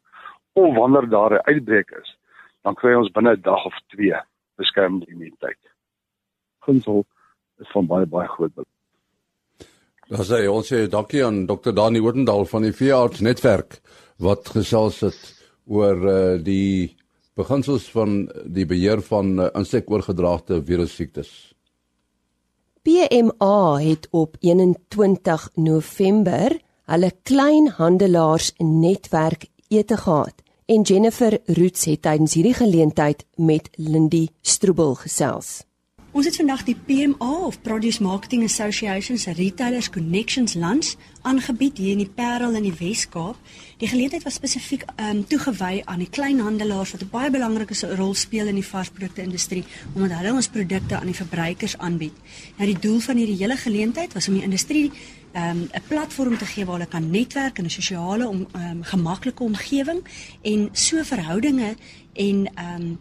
of 0.53 0.75
wanneer 0.77 1.09
daar 1.09 1.33
'n 1.35 1.47
uitbreek 1.53 1.91
is, 1.91 2.17
dan 2.63 2.75
kry 2.75 2.95
ons 2.95 3.13
binne 3.13 3.33
'n 3.37 3.43
dag 3.43 3.65
of 3.65 3.75
2 3.89 4.21
beskermende 4.57 5.07
immuniteit. 5.07 5.63
Ginsel 6.61 7.05
is 7.59 7.71
van 7.71 7.87
baie 7.87 8.07
baie 8.07 8.29
groot 8.29 8.55
belang. 8.55 8.80
Daar 10.11 10.27
sê 10.27 10.41
ons 10.51 10.67
sê 10.67 10.89
dankie 10.91 11.21
aan 11.23 11.45
Dr. 11.47 11.71
Dani 11.71 12.01
Oudendal 12.03 12.43
van 12.51 12.65
die 12.67 12.73
Veearts 12.75 13.21
netwerk 13.23 13.77
wat 14.19 14.49
gesels 14.51 14.99
het 15.07 15.21
oor 15.71 16.03
uh, 16.03 16.17
die 16.43 16.97
beginsels 17.39 17.87
van 17.95 18.25
die 18.43 18.67
beheer 18.67 19.05
van 19.07 19.37
uh, 19.39 19.47
insekoorgedraagde 19.55 20.59
virussiektes. 20.67 21.31
PMA 22.83 23.79
het 23.85 24.11
op 24.11 24.35
21 24.43 25.47
November 25.55 26.59
hulle 26.91 27.13
kleinhandelaars 27.23 28.51
netwerk 28.59 29.47
ete 29.71 30.03
gehad 30.03 30.43
en 30.67 30.83
Jennifer 30.83 31.39
Roots 31.47 31.87
het 31.87 32.03
tydens 32.03 32.35
hierdie 32.35 32.59
geleentheid 32.59 33.23
met 33.39 33.71
Lindy 33.79 34.27
Stroebel 34.43 34.97
gesels. 35.07 35.61
Ons 36.11 36.27
het 36.27 36.37
vandag 36.37 36.65
die 36.67 36.75
PMA 36.75 37.31
of 37.47 37.61
Produce 37.63 38.03
Marketing 38.03 38.43
Association 38.45 39.19
se 39.19 39.33
Retailers 39.33 39.91
Connections 39.91 40.55
Lunch 40.55 40.97
aangebied 41.23 41.79
hier 41.79 41.93
in 41.93 42.03
die 42.05 42.13
Parel 42.15 42.55
in 42.55 42.63
die 42.63 42.75
Wes-Kaap. 42.79 43.37
Die 43.79 43.89
geleentheid 43.89 44.25
was 44.25 44.39
spesifiek 44.41 44.85
um, 44.97 45.23
toegewy 45.29 45.83
aan 45.85 46.03
die 46.03 46.09
kleinhandelaars 46.09 46.93
wat 46.93 47.03
'n 47.03 47.11
baie 47.11 47.31
belangrike 47.31 47.75
rol 47.97 48.15
speel 48.15 48.47
in 48.47 48.55
die 48.55 48.67
varsprodukte 48.67 49.23
industrie 49.23 49.65
omdat 49.95 50.19
hulle 50.19 50.35
ons 50.35 50.49
produkte 50.49 50.97
aan 50.97 51.07
die 51.07 51.21
verbruikers 51.23 51.79
aanbied. 51.79 52.17
Nou 52.57 52.67
die 52.67 52.81
doel 52.81 53.01
van 53.01 53.17
hierdie 53.17 53.37
hele 53.37 53.57
geleentheid 53.57 54.13
was 54.13 54.29
om 54.29 54.35
die 54.35 54.43
industrie 54.43 54.93
um, 55.35 55.69
'n 55.73 55.83
platform 55.89 56.39
te 56.39 56.45
gee 56.45 56.65
waar 56.65 56.79
hulle 56.79 56.89
kan 56.89 57.11
netwerk 57.11 57.59
in 57.59 57.65
'n 57.65 57.71
sosiale 57.71 58.29
om 58.29 58.47
um, 58.57 58.83
gemaklike 58.83 59.43
omgewing 59.43 60.03
en 60.43 60.69
so 60.73 61.03
verhoudinge 61.03 61.77
en 62.13 62.51
ehm 62.55 62.83
um, 62.83 62.99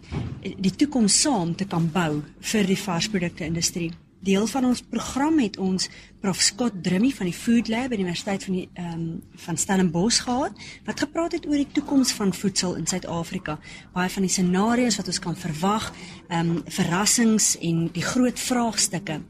die 0.60 0.76
toekoms 0.76 1.22
saam 1.22 1.56
te 1.56 1.66
kan 1.66 1.92
bou 1.92 2.22
vir 2.40 2.66
die 2.66 2.78
varsprodukte 2.78 3.46
industrie. 3.46 3.92
Deel 4.20 4.48
van 4.52 4.66
ons 4.68 4.82
program 4.84 5.38
het 5.40 5.58
ons 5.58 5.86
Prof 6.20 6.42
Scott 6.44 6.82
Drummy 6.84 7.12
van 7.16 7.30
die 7.30 7.36
Food 7.36 7.70
Lab 7.72 7.94
by 7.94 7.96
die 7.96 8.04
Universiteit 8.04 8.44
van 8.44 8.58
die 8.58 8.66
ehm 8.74 8.90
um, 8.92 9.06
van 9.46 9.58
Stellenbosch 9.58 10.26
gehad 10.26 10.60
wat 10.86 11.00
gepraat 11.00 11.38
het 11.38 11.48
oor 11.48 11.56
die 11.56 11.72
toekoms 11.72 12.12
van 12.18 12.34
voedsel 12.36 12.76
in 12.76 12.88
Suid-Afrika. 12.88 13.56
Baie 13.94 14.12
van 14.12 14.28
die 14.28 14.32
scenario's 14.32 15.00
wat 15.00 15.08
ons 15.08 15.22
kan 15.24 15.40
verwag, 15.40 15.88
ehm 16.28 16.52
um, 16.58 16.62
verrassings 16.68 17.54
en 17.64 17.88
die 17.96 18.04
groot 18.04 18.40
vraagstukke 18.40 19.22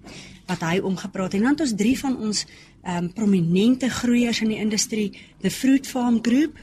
wat 0.50 0.66
hy 0.66 0.80
omgepraat 0.82 1.32
het. 1.32 1.42
En 1.42 1.48
dan 1.48 1.58
het 1.60 1.68
ons 1.68 1.78
drie 1.78 1.98
van 2.00 2.18
ons 2.18 2.46
ehm 2.82 3.04
um, 3.04 3.14
prominente 3.14 3.90
groeiers 3.90 4.42
in 4.42 4.56
die 4.56 4.62
industrie, 4.62 5.12
the 5.42 5.52
Fruit 5.52 5.88
Farm 5.88 6.18
Group, 6.26 6.58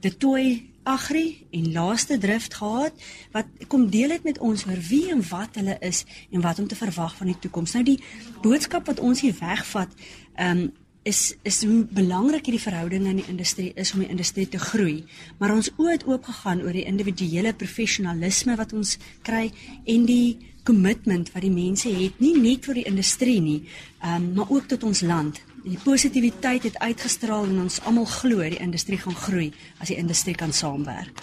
the 0.00 0.16
Toy 0.16 0.73
Agri 0.84 1.46
en 1.50 1.72
laaste 1.72 2.18
drift 2.18 2.54
gehad 2.54 3.04
wat 3.32 3.66
kom 3.68 3.88
deel 3.90 4.10
het 4.10 4.24
met 4.24 4.38
ons 4.38 4.66
oor 4.66 4.80
wie 4.88 5.10
en 5.10 5.22
wat 5.28 5.56
hulle 5.60 5.76
is 5.80 6.04
en 6.30 6.44
wat 6.44 6.58
om 6.58 6.68
te 6.68 6.78
verwag 6.78 7.16
van 7.16 7.32
die 7.32 7.38
toekoms. 7.40 7.72
Nou 7.72 7.84
die 7.84 8.00
boodskap 8.42 8.86
wat 8.86 9.00
ons 9.00 9.24
hier 9.24 9.36
wegvat, 9.40 9.92
ehm 10.36 10.64
um, 10.64 10.72
is 11.04 11.34
is 11.44 11.60
hoe 11.64 11.84
belangrik 11.92 12.46
hierdie 12.48 12.62
verhoudinge 12.62 13.10
in 13.12 13.18
die 13.20 13.28
industrie 13.28 13.72
is 13.76 13.92
om 13.92 14.00
die 14.00 14.08
industrie 14.08 14.46
te 14.48 14.58
groei. 14.58 15.04
Maar 15.38 15.52
ons 15.52 15.68
oë 15.76 15.90
het 15.90 16.06
oop 16.08 16.24
gegaan 16.24 16.62
oor 16.64 16.72
die 16.72 16.86
individuele 16.88 17.52
professionalisme 17.52 18.56
wat 18.56 18.72
ons 18.72 18.96
kry 19.22 19.50
en 19.84 20.06
die 20.08 20.53
kommitment 20.64 21.30
wat 21.34 21.44
die 21.44 21.52
mense 21.52 21.90
het 21.92 22.20
nie 22.22 22.34
net 22.40 22.66
vir 22.68 22.80
die 22.80 22.86
industrie 22.88 23.40
nie, 23.40 23.60
um, 24.04 24.32
maar 24.36 24.50
ook 24.50 24.68
tot 24.72 24.84
ons 24.84 25.04
land. 25.04 25.40
Die 25.64 25.78
positiwiteit 25.80 26.66
het 26.68 26.78
uitgestraal 26.78 27.48
en 27.48 27.64
ons 27.64 27.80
almal 27.88 28.08
glo 28.18 28.44
die 28.44 28.60
industrie 28.60 28.98
gaan 29.00 29.16
groei 29.16 29.50
as 29.80 29.88
die 29.92 29.98
industrie 30.00 30.36
kan 30.36 30.52
saamwerk. 30.52 31.22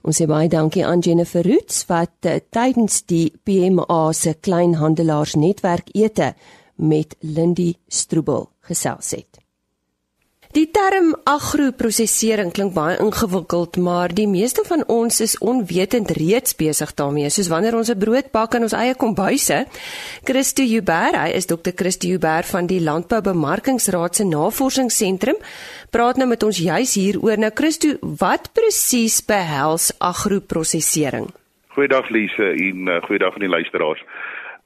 Ons 0.00 0.20
sê 0.20 0.26
baie 0.28 0.48
dankie 0.48 0.84
aan 0.86 1.02
Jennifer 1.04 1.44
Roots 1.44 1.84
wat 1.90 2.28
uh, 2.28 2.38
tydens 2.52 3.02
die 3.08 3.32
PMA 3.44 4.12
se 4.16 4.32
kleinhandelaarsnetwerk 4.40 5.92
ete 5.92 6.32
met 6.80 7.16
Lindy 7.20 7.74
Stroebel 7.88 8.48
gesels 8.64 9.12
het. 9.12 9.40
Die 10.50 10.66
term 10.74 11.12
agroprosesering 11.30 12.48
klink 12.50 12.72
baie 12.74 12.96
ingewikkeld, 12.98 13.76
maar 13.78 14.10
die 14.10 14.26
meeste 14.26 14.64
van 14.66 14.80
ons 14.90 15.20
is 15.22 15.36
onwetend 15.46 16.10
reeds 16.18 16.56
besig 16.58 16.90
daarmee, 16.98 17.28
soos 17.30 17.46
wanneer 17.52 17.76
ons 17.78 17.90
'n 17.94 17.98
brood 17.98 18.32
bak 18.32 18.56
in 18.58 18.66
ons 18.66 18.74
eie 18.74 18.96
kombuise. 18.98 19.58
Christo 20.26 20.64
Huber, 20.66 21.14
hy 21.14 21.30
is 21.38 21.46
Dr. 21.46 21.70
Christo 21.70 22.08
Huber 22.08 22.42
van 22.42 22.66
die 22.66 22.80
Landboubemarkingsraad 22.80 24.16
se 24.16 24.24
Navorsingsentrum, 24.24 25.38
praat 25.90 26.16
nou 26.16 26.26
met 26.26 26.42
ons 26.42 26.58
juis 26.58 26.94
hieroor. 26.94 27.38
Nou 27.38 27.52
Christo, 27.54 27.88
wat 28.18 28.50
presies 28.52 29.22
behels 29.22 29.92
agroprosesering? 30.00 31.30
Goeiedag 31.68 32.10
Lise 32.10 32.50
en 32.58 32.88
uh, 32.88 33.00
goeiedag 33.02 33.34
aan 33.34 33.46
die 33.46 33.56
luisteraars. 33.56 34.02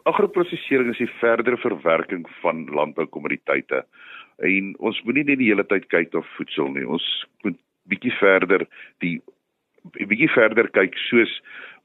Agroprosesering 0.04 0.90
is 0.92 0.98
die 0.98 1.12
verdere 1.20 1.56
verwerking 1.56 2.26
van 2.40 2.64
landboukommoditeite. 2.72 3.84
En 4.38 4.74
ons 4.78 5.02
moenie 5.04 5.24
net 5.24 5.38
die 5.38 5.50
hele 5.52 5.64
tyd 5.64 5.86
kyk 5.88 6.12
na 6.12 6.22
voedsel 6.36 6.72
nie. 6.74 6.86
Ons 6.86 7.04
moet 7.44 7.58
bietjie 7.88 8.14
verder 8.18 8.66
die 9.04 9.20
bietjie 9.92 10.30
verder 10.32 10.70
kyk 10.72 10.96
soos 11.10 11.32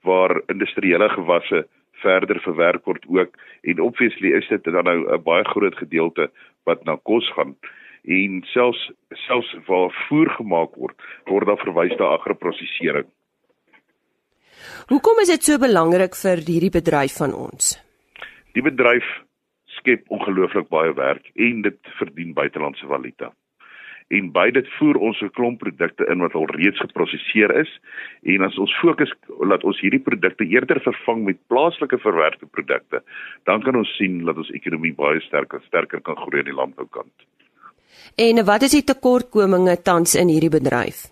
waar 0.07 0.39
industriële 0.47 1.09
gewasse 1.09 1.65
verder 1.99 2.39
verwerk 2.39 2.85
word 2.87 3.03
ook 3.11 3.35
en 3.67 3.81
obviously 3.83 4.31
is 4.37 4.47
dit 4.47 4.63
dan 4.63 4.87
nou 4.87 4.99
'n 5.03 5.23
baie 5.23 5.43
groot 5.43 5.75
gedeelte 5.75 6.29
wat 6.63 6.85
na 6.85 6.95
kos 7.03 7.27
gaan 7.35 7.55
en 8.03 8.43
selfs 8.53 8.91
selfs 9.27 9.55
waar 9.67 9.91
voer 10.07 10.29
gemaak 10.29 10.75
word 10.75 10.95
word 11.25 11.47
daar 11.47 11.63
verwys 11.65 11.95
na 11.99 12.05
agroprosesering. 12.05 13.07
Hoekom 14.87 15.19
is 15.19 15.27
dit 15.27 15.43
so 15.43 15.57
belangrik 15.57 16.15
vir 16.15 16.37
hierdie 16.37 16.71
bedryf 16.71 17.17
van 17.17 17.33
ons? 17.33 17.77
Die 18.53 18.63
bedryf 18.63 19.05
skep 19.79 20.07
ongelooflik 20.13 20.69
baie 20.69 20.93
werk 20.93 21.31
en 21.36 21.62
dit 21.65 21.93
verdien 22.00 22.33
buitelandse 22.38 22.88
valuta. 22.88 23.31
En 24.09 24.31
by 24.33 24.48
dit 24.50 24.69
voer 24.79 24.98
ons 24.98 25.21
'n 25.21 25.29
klomp 25.38 25.59
produkte 25.59 26.05
in 26.09 26.19
wat 26.19 26.33
al 26.33 26.48
reeds 26.57 26.79
geprosesseer 26.79 27.51
is 27.59 27.69
en 28.24 28.41
as 28.41 28.57
ons 28.57 28.74
fokus 28.81 29.12
laat 29.39 29.63
ons 29.63 29.81
hierdie 29.81 30.01
produkte 30.01 30.45
eerder 30.45 30.81
vervang 30.81 31.24
met 31.25 31.38
plaaslike 31.48 31.98
verwerkte 31.98 32.45
produkte, 32.45 33.03
dan 33.45 33.62
kan 33.62 33.75
ons 33.75 33.95
sien 33.98 34.25
dat 34.25 34.38
ons 34.38 34.50
ekonomie 34.50 34.93
baie 34.93 35.21
sterker 35.21 35.62
sterker 35.67 36.01
kan 36.01 36.15
groei 36.15 36.39
in 36.39 36.45
die 36.45 36.59
landboukant. 36.62 37.13
En 38.17 38.45
wat 38.45 38.62
is 38.62 38.71
die 38.71 38.83
tekortkominge 38.83 39.81
tans 39.83 40.15
in 40.15 40.27
hierdie 40.27 40.50
bedryf? 40.50 41.05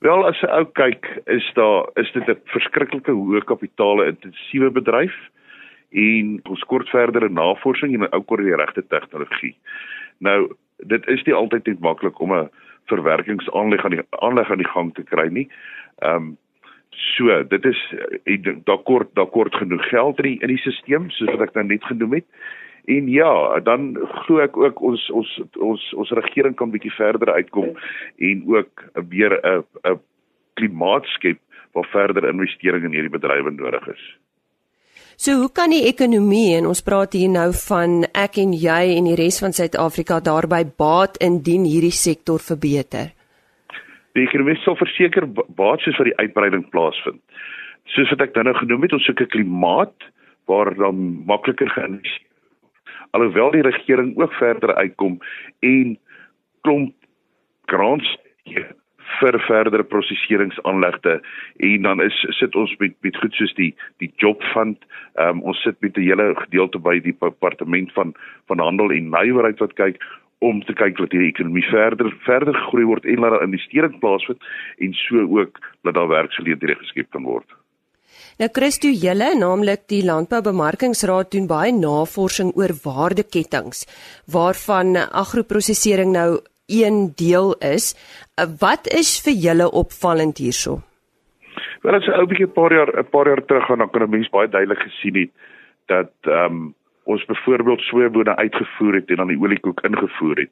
Wel 0.00 0.26
as 0.28 0.40
jy 0.40 0.48
ou 0.48 0.64
kyk, 0.64 1.06
is 1.26 1.44
daar 1.54 1.88
is 1.96 2.12
dit 2.12 2.28
'n 2.28 2.40
verskriklike 2.52 3.12
hoë 3.12 3.44
kapitale 3.44 4.08
intensiewe 4.08 4.70
bedryf 4.70 5.14
en 5.90 6.40
ons 6.50 6.64
kort 6.64 6.88
verdere 6.88 7.28
navorsing 7.28 7.94
en 7.94 8.08
ou 8.10 8.22
kort 8.22 8.44
die 8.44 8.56
regte 8.56 8.86
tegnologie. 8.86 9.56
Nou, 10.18 10.52
dit 10.78 11.06
is 11.06 11.22
nie 11.24 11.34
altyd 11.34 11.66
net 11.66 11.80
maklik 11.80 12.20
om 12.20 12.32
'n 12.32 12.50
verwerkingsaanleg 12.86 13.84
aan 13.84 13.96
die 13.96 14.06
aanleg 14.10 14.50
aan 14.50 14.62
die 14.62 14.72
gang 14.74 14.94
te 14.94 15.02
kry 15.02 15.28
nie. 15.28 15.48
Ehm 16.02 16.16
um, 16.16 16.36
so, 16.90 17.42
dit 17.44 17.64
is 17.64 17.94
daar 18.64 18.82
kort 18.82 19.14
daar 19.14 19.26
kort 19.26 19.54
genoeg 19.54 19.88
geld 19.88 20.18
in 20.18 20.24
die, 20.24 20.38
in 20.40 20.48
die 20.48 20.58
stelsel 20.58 21.10
soos 21.10 21.34
wat 21.34 21.48
ek 21.48 21.54
nou 21.54 21.64
net 21.64 21.84
genoem 21.84 22.12
het. 22.12 22.24
En 22.86 23.08
ja, 23.08 23.60
dan 23.60 23.96
glo 23.98 24.38
ek 24.38 24.56
ook 24.56 24.80
ons 24.80 25.10
ons 25.10 25.30
ons 25.58 25.94
ons 25.94 26.10
regering 26.10 26.54
kan 26.54 26.70
bietjie 26.70 26.94
verder 26.94 27.32
uitkom 27.34 27.74
en 28.16 28.44
ook 28.46 28.84
weer 29.08 29.40
'n 29.42 29.64
'n 29.84 30.00
klimaat 30.54 31.06
skep 31.06 31.38
waar 31.72 31.88
verder 31.90 32.28
investering 32.28 32.84
in 32.84 32.92
hierdie 32.92 33.18
bedrywe 33.18 33.50
nodig 33.50 33.88
is. 33.88 34.16
So 35.16 35.32
hoe 35.40 35.48
kan 35.48 35.72
die 35.72 35.86
ekonomie 35.88 36.58
en 36.58 36.66
ons 36.68 36.82
praat 36.84 37.14
hier 37.16 37.30
nou 37.32 37.48
van 37.56 38.02
ek 38.12 38.36
en 38.42 38.50
jy 38.52 38.80
en 38.98 39.06
die 39.08 39.14
res 39.16 39.38
van 39.40 39.54
Suid-Afrika 39.56 40.18
daarby 40.20 40.58
baat 40.76 41.16
indien 41.24 41.64
hierdie 41.64 41.94
sektor 41.96 42.36
verbeter? 42.36 43.14
Die 44.12 44.26
ekonomie 44.26 44.58
sal 44.60 44.76
verseker 44.76 45.24
baat 45.32 45.80
soos 45.80 45.96
vir 45.96 46.10
die 46.10 46.18
uitbreiding 46.20 46.66
plaasvind. 46.68 47.22
Soos 47.94 48.12
wat 48.12 48.26
ek 48.26 48.36
dan 48.36 48.44
nou 48.50 48.54
genoem 48.60 48.84
het, 48.84 48.92
ons 48.92 49.08
soek 49.08 49.24
'n 49.24 49.32
klimaat 49.32 49.96
waar 50.44 50.74
dan 50.76 51.24
makliker 51.24 51.72
geïnvesteer. 51.72 52.28
Alhoewel 53.16 53.50
die 53.56 53.64
regering 53.64 54.12
ook 54.20 54.32
verder 54.36 54.74
uitkom 54.76 55.16
en 55.64 55.96
klomp 56.60 56.92
grants 57.72 58.16
vir 59.20 59.38
verdere 59.46 59.84
prosesseringsaanlegte 59.84 61.20
en 61.70 61.82
dan 61.82 62.02
is 62.04 62.18
sit 62.38 62.54
ons 62.54 62.74
met 62.78 62.94
met 63.06 63.16
goed 63.22 63.34
soos 63.34 63.54
die 63.54 63.72
die 64.02 64.12
job 64.22 64.42
fund. 64.52 64.78
Ehm 65.14 65.38
um, 65.38 65.42
ons 65.42 65.62
sit 65.62 65.80
met 65.80 65.96
'n 65.96 66.08
hele 66.08 66.34
gedeelte 66.34 66.78
by 66.78 67.00
die 67.00 67.12
departement 67.12 67.92
van 67.92 68.14
van 68.46 68.58
handel 68.58 68.90
en 68.90 69.10
nywerheid 69.10 69.58
wat 69.58 69.74
kyk 69.74 70.02
om 70.38 70.62
te 70.64 70.74
kyk 70.76 70.96
dat 70.96 71.12
hierdie 71.12 71.32
ekonomie 71.32 71.64
verder 71.70 72.12
verder 72.26 72.54
groei 72.68 72.84
word 72.84 73.04
en 73.04 73.20
dat 73.24 73.30
daar 73.30 73.46
investering 73.46 74.00
plaasvind 74.00 74.42
en 74.78 74.92
so 74.92 75.22
ook 75.38 75.60
dat 75.82 75.94
daar 75.94 76.08
werksgeleenthede 76.08 76.74
geskep 76.74 77.10
kan 77.10 77.24
word. 77.24 77.48
Nou 78.36 78.48
Christo 78.52 78.88
Julle, 78.88 79.30
naamlik 79.38 79.86
die 79.88 80.02
Landboubemarkingsraad 80.04 81.30
doen 81.32 81.46
baie 81.48 81.72
navorsing 81.72 82.52
oor 82.56 82.74
waardeketings 82.82 83.86
waarvan 84.32 84.96
agroprosesering 84.96 86.12
nou 86.12 86.40
een 86.66 87.12
deel 87.14 87.54
is. 87.54 87.94
Uh, 88.40 88.46
wat 88.58 88.86
is 88.92 89.20
vir 89.24 89.32
julle 89.32 89.70
opvallend 89.70 90.38
hierso? 90.38 90.80
Wel 91.82 91.94
as 91.94 92.06
'n 92.06 92.18
ou 92.18 92.26
bietjie 92.26 92.46
'n 92.46 92.52
paar 92.52 92.72
jaar 92.72 92.90
'n 92.98 93.08
paar 93.10 93.26
jaar 93.26 93.44
terug 93.44 93.66
gaan 93.66 93.78
dan 93.78 93.90
kan 93.90 94.02
'n 94.02 94.10
mens 94.10 94.28
baie 94.28 94.48
duidelik 94.48 94.82
gesien 94.82 95.16
het 95.16 95.30
dat 95.86 96.12
ehm 96.22 96.44
um, 96.44 96.74
ons 97.04 97.24
byvoorbeeld 97.24 97.80
soeibone 97.80 98.36
uitgevoer 98.36 98.94
het 98.94 99.10
en 99.10 99.16
dan 99.16 99.26
die 99.26 99.40
oliekoek 99.40 99.80
ingevoer 99.80 100.36
het. 100.36 100.50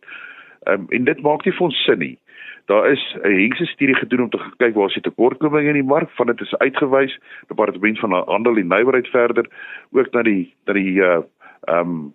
Ehm 0.63 0.81
um, 0.81 0.87
en 0.89 1.05
dit 1.05 1.23
maak 1.23 1.45
nie 1.45 1.55
vir 1.55 1.67
ons 1.67 1.85
sin 1.85 1.99
nie. 1.99 2.19
Daar 2.67 2.91
is 2.91 3.17
'n 3.23 3.29
hengse 3.29 3.67
studie 3.67 3.95
gedoen 3.95 4.21
om 4.21 4.31
te 4.31 4.41
kyk 4.57 4.75
waar 4.75 4.91
se 4.91 5.01
tekortkominge 5.01 5.69
in 5.69 5.81
die 5.83 5.93
mark 5.95 6.11
van 6.11 6.27
dit 6.27 6.41
is 6.41 6.57
uitgewys. 6.57 7.19
Departement 7.49 7.99
van 7.99 8.13
Handel 8.13 8.57
en 8.57 8.69
Nywerheid 8.69 9.09
verder 9.09 9.47
ook 9.91 10.13
na 10.13 10.23
die 10.23 10.55
dat 10.65 10.75
die 10.75 11.01
uh 11.01 11.23
ehm 11.65 11.79
um, 11.79 12.15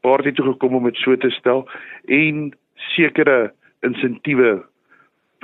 party 0.00 0.32
toe 0.32 0.44
gekom 0.44 0.74
om 0.74 0.84
dit 0.84 0.96
so 0.96 1.16
te 1.16 1.30
stel 1.30 1.68
en 2.04 2.54
sekere 2.94 3.52
insentiewe 3.86 4.64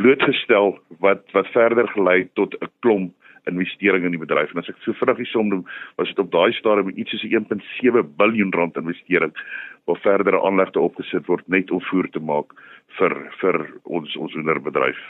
blootgestel 0.00 0.78
wat 1.04 1.22
wat 1.32 1.50
verder 1.54 1.88
gelei 1.94 2.28
tot 2.34 2.54
'n 2.60 2.70
klomp 2.80 3.12
investering 3.44 4.04
in 4.04 4.10
die 4.10 4.20
bedryf. 4.26 4.52
En 4.52 4.62
as 4.62 4.68
ek 4.68 4.80
so 4.84 4.92
vinnig 4.92 5.28
som 5.28 5.48
noem, 5.48 5.64
was 5.96 6.08
dit 6.08 6.18
op 6.18 6.30
daai 6.32 6.52
stadium 6.52 6.92
iets 6.94 7.10
soos 7.10 7.26
1.7 7.28 8.06
miljard 8.18 8.54
rand 8.54 8.76
investering 8.80 9.34
waar 9.84 10.00
verdere 10.00 10.40
aanlegte 10.40 10.80
opgesit 10.80 11.26
word 11.26 11.44
net 11.48 11.70
om 11.70 11.82
voer 11.90 12.08
te 12.10 12.20
maak 12.20 12.56
vir 12.98 13.12
vir 13.40 13.60
ons 13.84 14.16
ons 14.16 14.32
hoenderbedryf. 14.32 15.02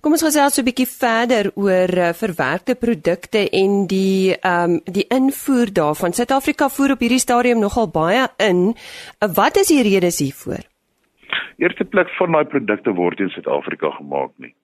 Kom 0.00 0.16
ons 0.16 0.24
gesels 0.24 0.54
so 0.54 0.62
'n 0.62 0.64
bietjie 0.64 0.88
verder 0.88 1.50
oor 1.54 1.90
uh, 1.92 2.12
verwerkte 2.16 2.74
produkte 2.74 3.44
en 3.52 3.86
die 3.86 4.32
ehm 4.32 4.80
um, 4.80 4.80
die 4.84 5.04
invoer 5.12 5.68
daarvan. 5.72 6.16
Suid-Afrika 6.16 6.68
voer 6.68 6.92
op 6.92 7.00
hierdie 7.04 7.20
stadium 7.20 7.60
nogal 7.60 7.90
baie 7.92 8.24
in. 8.38 8.72
Uh, 9.20 9.28
wat 9.34 9.56
is 9.60 9.68
die 9.68 9.82
redes 9.82 10.18
hiervoor? 10.24 10.69
Eerste 11.60 11.84
plek 11.84 12.08
van 12.16 12.32
daai 12.32 12.44
produkte 12.48 12.92
word 12.96 13.20
in 13.20 13.28
Suid-Afrika 13.34 13.90
gemaak 13.98 14.30
nie. 14.40 14.54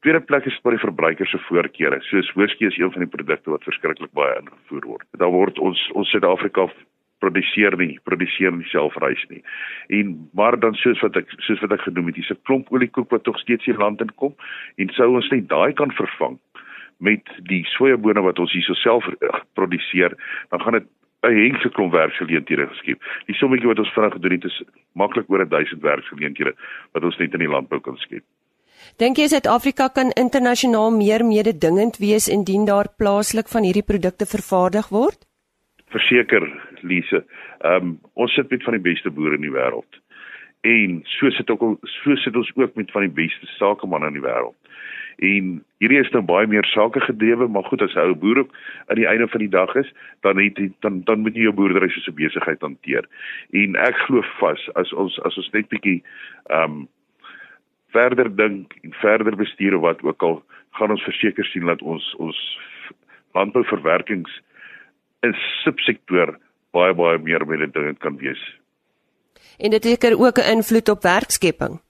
Tweede 0.00 0.20
plek 0.24 0.46
is 0.48 0.56
by 0.64 0.72
die 0.72 0.80
verbruiker 0.80 1.28
se 1.28 1.40
voorkeure. 1.44 1.98
Soos 2.06 2.30
whisky 2.38 2.64
is 2.70 2.78
een 2.80 2.92
van 2.94 3.04
die 3.04 3.10
produkte 3.12 3.52
wat 3.52 3.66
verskriklik 3.68 4.14
baie 4.16 4.38
ingevoer 4.40 4.86
word. 4.94 5.04
Daar 5.20 5.34
word 5.34 5.60
ons 5.60 5.82
ons 5.92 6.08
Suid-Afrika 6.14 6.64
produseer 7.20 7.76
nie, 7.76 7.98
produseer 8.08 8.54
nie 8.56 8.68
self 8.72 8.96
reis 9.02 9.24
nie. 9.28 9.42
En 9.92 10.14
maar 10.32 10.56
dan 10.56 10.78
soos 10.80 11.02
wat 11.04 11.18
ek 11.20 11.34
soos 11.36 11.60
wat 11.66 11.74
ek 11.76 11.84
genoem 11.84 12.08
het, 12.08 12.16
dis 12.16 12.30
'n 12.32 12.40
klomp 12.48 12.72
oliekoek 12.72 13.10
wat 13.10 13.28
tog 13.28 13.36
steeds 13.44 13.68
hier 13.68 13.76
land 13.76 14.00
inkom 14.00 14.32
en 14.78 14.94
sou 14.96 15.14
ons 15.16 15.28
net 15.28 15.48
daai 15.48 15.72
kan 15.72 15.92
vervang 15.92 16.38
met 16.98 17.28
die 17.50 17.64
sojabone 17.76 18.22
wat 18.24 18.38
ons 18.38 18.52
hierso 18.52 18.74
self 18.74 19.06
eh, 19.06 19.40
produseer, 19.54 20.16
dan 20.50 20.62
gaan 20.62 20.72
dit 20.80 20.88
'n 21.26 21.34
hele 21.34 21.70
klomp 21.74 21.92
werksgeleenthede 21.92 22.66
geskep. 22.66 22.98
Die 23.26 23.34
sommetjie 23.34 23.68
wat 23.68 23.78
ons 23.78 23.92
vinnig 23.94 24.12
gedoen 24.12 24.36
het 24.36 24.44
is 24.44 24.62
maklik 24.94 25.30
oor 25.30 25.48
1000 25.48 25.82
werksgeleenthede 25.82 26.54
wat 26.92 27.04
ons 27.04 27.18
net 27.18 27.32
in 27.32 27.44
die 27.46 27.54
landbou 27.54 27.80
kan 27.80 27.96
skep. 27.96 28.24
Dink 28.98 29.18
jy 29.18 29.26
Suid-Afrika 29.26 29.88
kan 29.88 30.12
internasionaal 30.14 30.90
meer 30.94 31.24
mededingend 31.26 31.98
wees 31.98 32.28
indien 32.28 32.64
daar 32.64 32.88
plaaslik 32.96 33.48
van 33.48 33.66
hierdie 33.66 33.82
produkte 33.82 34.26
vervaardig 34.26 34.88
word? 34.94 35.26
Verseker, 35.90 36.46
Lise. 36.82 37.24
Ehm 37.64 37.74
um, 37.74 37.98
ons 38.14 38.34
sit 38.34 38.50
met 38.50 38.62
van 38.62 38.78
die 38.78 38.86
beste 38.92 39.10
boere 39.10 39.34
in 39.34 39.46
die 39.46 39.54
wêreld. 39.54 40.02
En 40.62 41.02
so 41.18 41.30
sit 41.30 41.50
ook 41.50 41.62
so 41.82 42.16
sit 42.16 42.36
ons 42.36 42.50
ook 42.54 42.74
met 42.74 42.90
van 42.90 43.06
die 43.06 43.16
beste 43.24 43.46
sakemanne 43.58 44.06
in 44.06 44.20
die 44.20 44.26
wêreld. 44.26 44.54
En 45.18 45.64
hierdie 45.82 45.98
is 45.98 46.10
nou 46.14 46.22
baie 46.22 46.46
meer 46.46 46.66
sake 46.70 47.00
gedrewe, 47.00 47.48
maar 47.48 47.64
goed 47.66 47.82
as 47.82 47.94
'n 47.94 47.98
ou 47.98 48.14
boer 48.14 48.38
ook 48.38 48.52
aan 48.86 48.96
die 48.96 49.06
einde 49.06 49.28
van 49.28 49.40
die 49.40 49.48
dag 49.50 49.74
is, 49.74 49.92
dan 50.20 50.38
het 50.38 50.58
dan 50.80 51.02
dan 51.04 51.20
moet 51.20 51.34
jy 51.34 51.42
jou 51.42 51.54
boerdery 51.54 51.88
soos 51.88 52.06
'n 52.06 52.14
besigheid 52.14 52.60
hanteer. 52.60 53.04
En 53.50 53.76
ek 53.76 53.96
glo 53.96 54.22
vas 54.38 54.68
as 54.74 54.92
ons 54.92 55.20
as 55.22 55.36
ons 55.36 55.50
net 55.50 55.68
bietjie 55.68 56.02
ehm 56.46 56.62
um, 56.62 56.88
verder 57.90 58.36
dink 58.36 58.74
en 58.82 58.92
verder 58.92 59.36
bestuur 59.36 59.78
wat 59.80 60.02
ook 60.02 60.22
al 60.22 60.42
gaan 60.70 60.90
ons 60.90 61.02
verseker 61.02 61.44
sien 61.44 61.66
dat 61.66 61.82
ons 61.82 62.14
ons 62.18 62.58
landbouverwerkings 63.34 64.42
in 65.22 65.34
subsektor 65.64 66.38
baie 66.70 66.94
baie 66.94 67.18
meer 67.18 67.44
ding 67.72 67.98
kan 67.98 68.16
wees. 68.16 68.58
En 69.58 69.70
dit 69.70 69.84
het 69.84 70.14
ook 70.14 70.38
'n 70.38 70.50
invloed 70.56 70.88
op 70.88 71.02
werkskepping. 71.02 71.80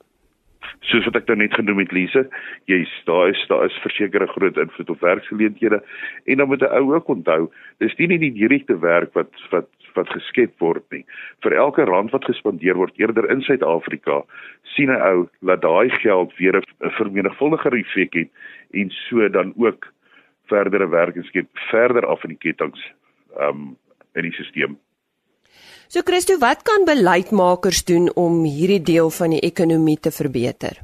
Soos 0.80 1.04
wat 1.04 1.16
ek 1.16 1.26
nou 1.28 1.36
net 1.36 1.54
genoem 1.54 1.78
het 1.78 1.92
Lise, 1.92 2.24
jy's 2.70 2.92
daar 3.04 3.28
is 3.28 3.40
daar 3.48 3.64
is 3.64 3.80
verseker 3.82 4.22
'n 4.22 4.34
groot 4.34 4.56
invloed 4.56 4.90
op 4.90 5.00
werksgeleenthede 5.00 5.82
en 6.26 6.36
dan 6.36 6.48
moet 6.48 6.62
'n 6.62 6.72
ou 6.78 6.94
ook 6.94 7.08
onthou, 7.08 7.50
dis 7.78 7.96
nie 7.96 8.08
net 8.08 8.20
die 8.20 8.32
direkte 8.32 8.78
werk 8.78 9.12
wat 9.14 9.32
wat 9.50 9.68
wat 9.94 10.08
geskep 10.08 10.52
word 10.58 10.84
nie. 10.90 11.04
Vir 11.42 11.52
elke 11.52 11.84
rand 11.84 12.10
wat 12.10 12.24
gespandeer 12.24 12.74
word 12.74 12.94
eerder 12.96 13.30
in 13.30 13.42
Suid-Afrika, 13.42 14.22
sien 14.62 14.90
'n 14.90 15.02
ou 15.02 15.28
dat 15.40 15.62
daai 15.62 15.90
geld 15.90 16.36
weer 16.36 16.56
'n 16.56 16.90
vermenigvuldiger 16.90 17.74
effek 17.74 18.14
het 18.14 18.30
en 18.72 18.90
so 18.90 19.28
dan 19.28 19.52
ook 19.56 19.92
verdere 20.46 20.88
werking 20.88 21.24
skep 21.24 21.48
verder 21.52 22.06
af 22.06 22.22
in 22.24 22.36
die 22.36 22.38
kettinge 22.38 22.84
um 23.40 23.76
in 24.14 24.22
die 24.22 24.32
stelsel. 24.32 24.76
So 25.88 26.02
Christo, 26.04 26.36
wat 26.36 26.66
kan 26.68 26.84
beleidsmakers 26.84 27.78
doen 27.88 28.10
om 28.12 28.42
hierdie 28.44 28.82
deel 28.84 29.08
van 29.08 29.32
die 29.32 29.40
ekonomie 29.40 29.96
te 29.96 30.10
verbeter? 30.12 30.76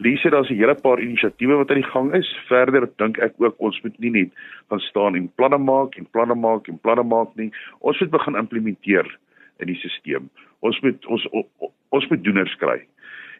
Lise, 0.00 0.30
daar's 0.32 0.48
'n 0.48 0.56
hele 0.56 0.74
paar 0.74 1.00
inisiatiewe 1.00 1.54
wat 1.54 1.70
aan 1.70 1.82
die 1.82 1.90
gang 1.92 2.14
is. 2.14 2.28
Verder 2.48 2.88
dink 2.96 3.18
ek 3.18 3.34
ook 3.36 3.54
ons 3.58 3.80
moet 3.82 3.98
nie 3.98 4.10
net 4.10 4.30
gaan 4.68 4.80
staan 4.80 5.14
en 5.14 5.32
planne 5.34 5.58
maak 5.58 5.96
en 5.96 6.06
planne 6.10 6.34
maak 6.34 6.68
en 6.68 6.78
planne 6.78 7.02
maak 7.02 7.36
nie. 7.36 7.52
Ons 7.80 8.00
moet 8.00 8.10
begin 8.10 8.34
implementeer 8.34 9.18
in 9.58 9.66
die 9.66 9.76
stelsel. 9.76 10.22
Ons 10.60 10.80
moet 10.80 11.06
ons 11.06 11.28
ons 11.88 12.08
moet 12.08 12.24
doeners 12.24 12.56
kry. 12.56 12.86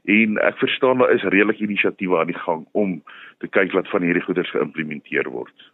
En 0.04 0.36
ek 0.38 0.58
verstaan 0.58 0.98
daar 0.98 1.14
is 1.14 1.22
redelik 1.22 1.58
inisiatiewe 1.58 2.18
aan 2.18 2.26
die 2.26 2.42
gang 2.46 2.66
om 2.72 3.02
te 3.38 3.48
kyk 3.48 3.72
wat 3.72 3.88
van 3.88 4.02
hierdie 4.02 4.22
goeders 4.22 4.50
geïmplementeer 4.50 5.30
word. 5.30 5.72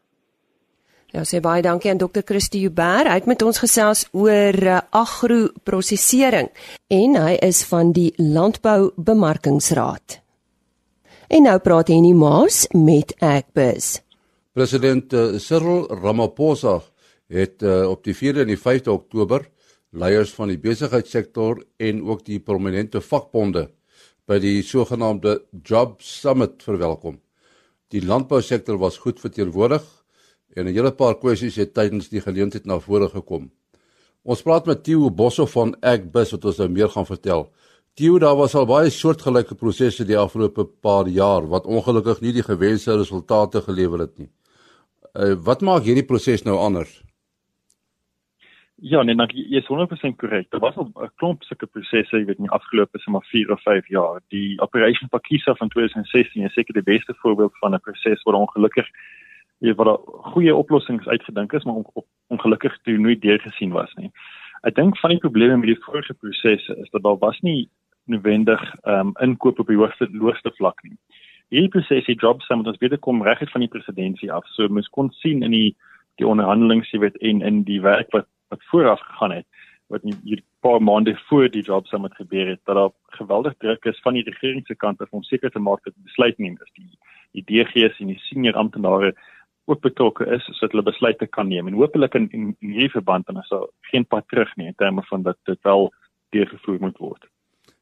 Ja, 1.10 1.24
sê 1.26 1.40
baie 1.42 1.58
dankie 1.62 1.90
aan 1.90 1.98
Dr. 1.98 2.22
Christie 2.22 2.60
Huber. 2.62 3.08
Hy 3.10 3.16
het 3.18 3.26
met 3.26 3.42
ons 3.42 3.58
gesels 3.58 4.04
oor 4.14 4.54
uh, 4.62 4.78
agroprosesering 4.94 6.52
en 6.94 7.16
hy 7.18 7.32
is 7.42 7.64
van 7.66 7.90
die 7.96 8.12
Landbou 8.14 8.92
Bemarkingsraad. 8.94 10.20
En 11.34 11.48
nou 11.48 11.56
praat 11.66 11.90
Henny 11.90 12.12
Maas 12.14 12.62
met 12.78 13.16
Agbus. 13.18 13.96
President 14.54 15.10
uh, 15.10 15.34
Cyril 15.42 15.88
Ramaphosa 15.90 16.78
het 17.30 17.66
uh, 17.66 17.90
op 17.90 18.06
die 18.06 18.14
4de 18.14 18.46
en 18.46 18.54
die 18.54 18.62
5de 18.62 18.94
Oktober 18.94 19.48
leiers 19.90 20.30
van 20.38 20.54
die 20.54 20.62
besigheidssektor 20.62 21.64
en 21.82 22.04
ook 22.06 22.22
die 22.26 22.38
prominente 22.38 23.02
vakbonde 23.02 23.66
by 24.30 24.38
die 24.38 24.60
sogenaamde 24.62 25.40
Job 25.66 25.98
Summit 26.06 26.62
verwelkom. 26.62 27.18
Die 27.90 28.06
landbousektor 28.06 28.78
was 28.78 29.02
goed 29.02 29.18
verteenwoordig 29.18 29.82
en 30.54 30.66
'n 30.66 30.74
hele 30.74 30.92
paar 30.92 31.14
kwessies 31.14 31.56
het 31.56 31.74
tydens 31.74 32.08
die 32.08 32.20
geleentheid 32.20 32.66
na 32.66 32.78
vore 32.78 33.08
gekom. 33.08 33.50
Ons 34.22 34.42
praat 34.42 34.66
met 34.66 34.84
Theo 34.84 35.10
Bosso 35.10 35.46
van 35.46 35.76
Agbus 35.80 36.30
wat 36.30 36.44
ons 36.44 36.58
nou 36.58 36.68
meer 36.68 36.88
gaan 36.88 37.06
vertel. 37.06 37.52
Theo, 37.94 38.18
daar 38.18 38.36
was 38.36 38.54
al 38.54 38.66
baie 38.66 38.90
soortgelyke 38.90 39.54
prosesse 39.54 40.04
die 40.04 40.18
afgelope 40.18 40.64
paar 40.64 41.08
jaar 41.08 41.48
wat 41.48 41.66
ongelukkig 41.66 42.20
nie 42.20 42.32
die 42.32 42.42
gewenste 42.42 42.96
resultate 42.96 43.60
gelewer 43.60 43.98
het 43.98 44.18
nie. 44.18 44.30
Uh, 45.14 45.34
wat 45.44 45.60
maak 45.60 45.82
hierdie 45.82 46.06
proses 46.06 46.44
nou 46.44 46.56
anders? 46.56 47.00
Ja, 48.80 49.02
nee, 49.02 49.14
dan 49.14 49.28
jy 49.34 49.58
is 49.60 49.68
100% 49.68 50.16
korrek. 50.16 50.46
Daar 50.50 50.60
was 50.60 50.76
al 50.76 50.88
'n 50.88 51.10
klomp 51.16 51.42
sulke 51.42 51.66
prosesse, 51.66 52.16
jy 52.16 52.24
weet, 52.24 52.38
in 52.38 52.48
die 52.48 52.56
afgelope 52.56 52.98
sommer 52.98 53.24
4 53.24 53.52
of 53.52 53.62
5 53.62 53.88
jaar. 53.88 54.20
Die 54.28 54.58
Operation 54.60 55.08
Pakisa 55.08 55.54
van 55.54 55.68
2016 55.68 56.44
is 56.44 56.52
seker 56.52 56.74
die 56.74 56.82
beste 56.94 57.14
voorbeeld 57.14 57.58
van 57.58 57.74
'n 57.74 57.80
proses 57.80 58.22
waar 58.22 58.34
ongelukkig 58.34 58.86
weet 59.60 59.76
wat 59.76 60.00
goeie 60.32 60.54
oplossings 60.56 61.06
uitgedink 61.06 61.52
is, 61.52 61.64
maar 61.64 61.74
on, 61.74 61.86
on, 61.92 62.04
ongelukkig 62.34 62.78
toe 62.82 62.98
nooit 62.98 63.20
deurgesien 63.20 63.72
was 63.76 63.92
nie. 63.94 64.10
Ek 64.68 64.74
dink 64.76 64.98
van 65.00 65.14
die 65.14 65.20
probleme 65.20 65.56
met 65.56 65.72
die 65.72 65.82
vorige 65.84 66.14
prosesse 66.14 66.76
is 66.76 66.90
dat 66.90 67.02
daar 67.04 67.18
was 67.20 67.38
nie 67.40 67.68
noodwendig 68.10 68.60
ehm 68.82 69.12
um, 69.12 69.14
inkoop 69.20 69.58
op 69.58 69.68
die 69.68 69.76
hoogste 69.76 70.08
hoogste 70.18 70.52
vlak 70.56 70.82
nie. 70.82 70.96
Hierdie 71.50 71.72
proses 71.72 72.06
die 72.06 72.18
job 72.18 72.42
summit 72.42 72.68
ons 72.70 72.78
weet 72.80 72.98
kom 73.04 73.22
reg 73.22 73.40
uit 73.40 73.50
van 73.50 73.64
die 73.64 73.72
presidentskap 73.72 74.42
af. 74.42 74.52
So 74.54 74.68
mens 74.68 74.88
kon 74.88 75.10
sien 75.22 75.42
in 75.42 75.56
die 75.56 75.76
die 76.20 76.28
onderhandelings 76.28 76.90
jy 76.92 77.00
weet 77.04 77.16
en 77.24 77.42
in 77.42 77.64
die 77.64 77.80
werk 77.80 78.12
wat 78.16 78.28
wat 78.50 78.64
vooraf 78.70 79.00
gegaan 79.00 79.36
het 79.38 79.46
wat 79.90 80.04
nie 80.06 80.14
hier 80.24 80.42
paar 80.60 80.82
maande 80.82 81.16
voor 81.28 81.48
die 81.48 81.62
job 81.66 81.86
summit 81.86 82.14
gebeur 82.14 82.48
het 82.52 82.60
dat 82.64 82.76
daar 82.76 82.90
geweldig 83.18 83.54
druk 83.58 83.84
is 83.84 84.00
van 84.04 84.14
die 84.14 84.24
regering 84.26 84.66
se 84.66 84.74
kant 84.74 85.00
om 85.10 85.22
seker 85.22 85.50
te 85.50 85.58
maak 85.58 85.84
dat 85.84 85.94
besluit 86.04 86.38
neem 86.38 86.58
is 86.60 86.72
die 86.74 86.90
die 87.32 87.44
DG's 87.46 88.00
en 88.00 88.10
die 88.12 88.22
senior 88.26 88.58
amptenare 88.58 89.14
ook 89.70 89.80
betrokke 89.86 90.26
is 90.36 90.44
sodat 90.44 90.74
hulle 90.74 90.86
besluite 90.90 91.26
kan 91.26 91.48
neem 91.48 91.66
en 91.70 91.78
hopelik 91.78 92.14
in 92.18 92.28
in, 92.30 92.46
in 92.60 92.76
hierdie 92.76 92.96
verband 92.96 93.26
dan 93.26 93.40
is 93.42 93.48
daar 93.48 93.66
geen 93.92 94.06
pad 94.06 94.28
terug 94.28 94.56
nie 94.56 94.66
in 94.66 94.78
terme 94.82 95.02
van 95.08 95.22
dat 95.22 95.38
dit 95.44 95.62
wel 95.62 95.92
deurgevoer 96.36 96.80
moet 96.80 96.98
word. 96.98 97.26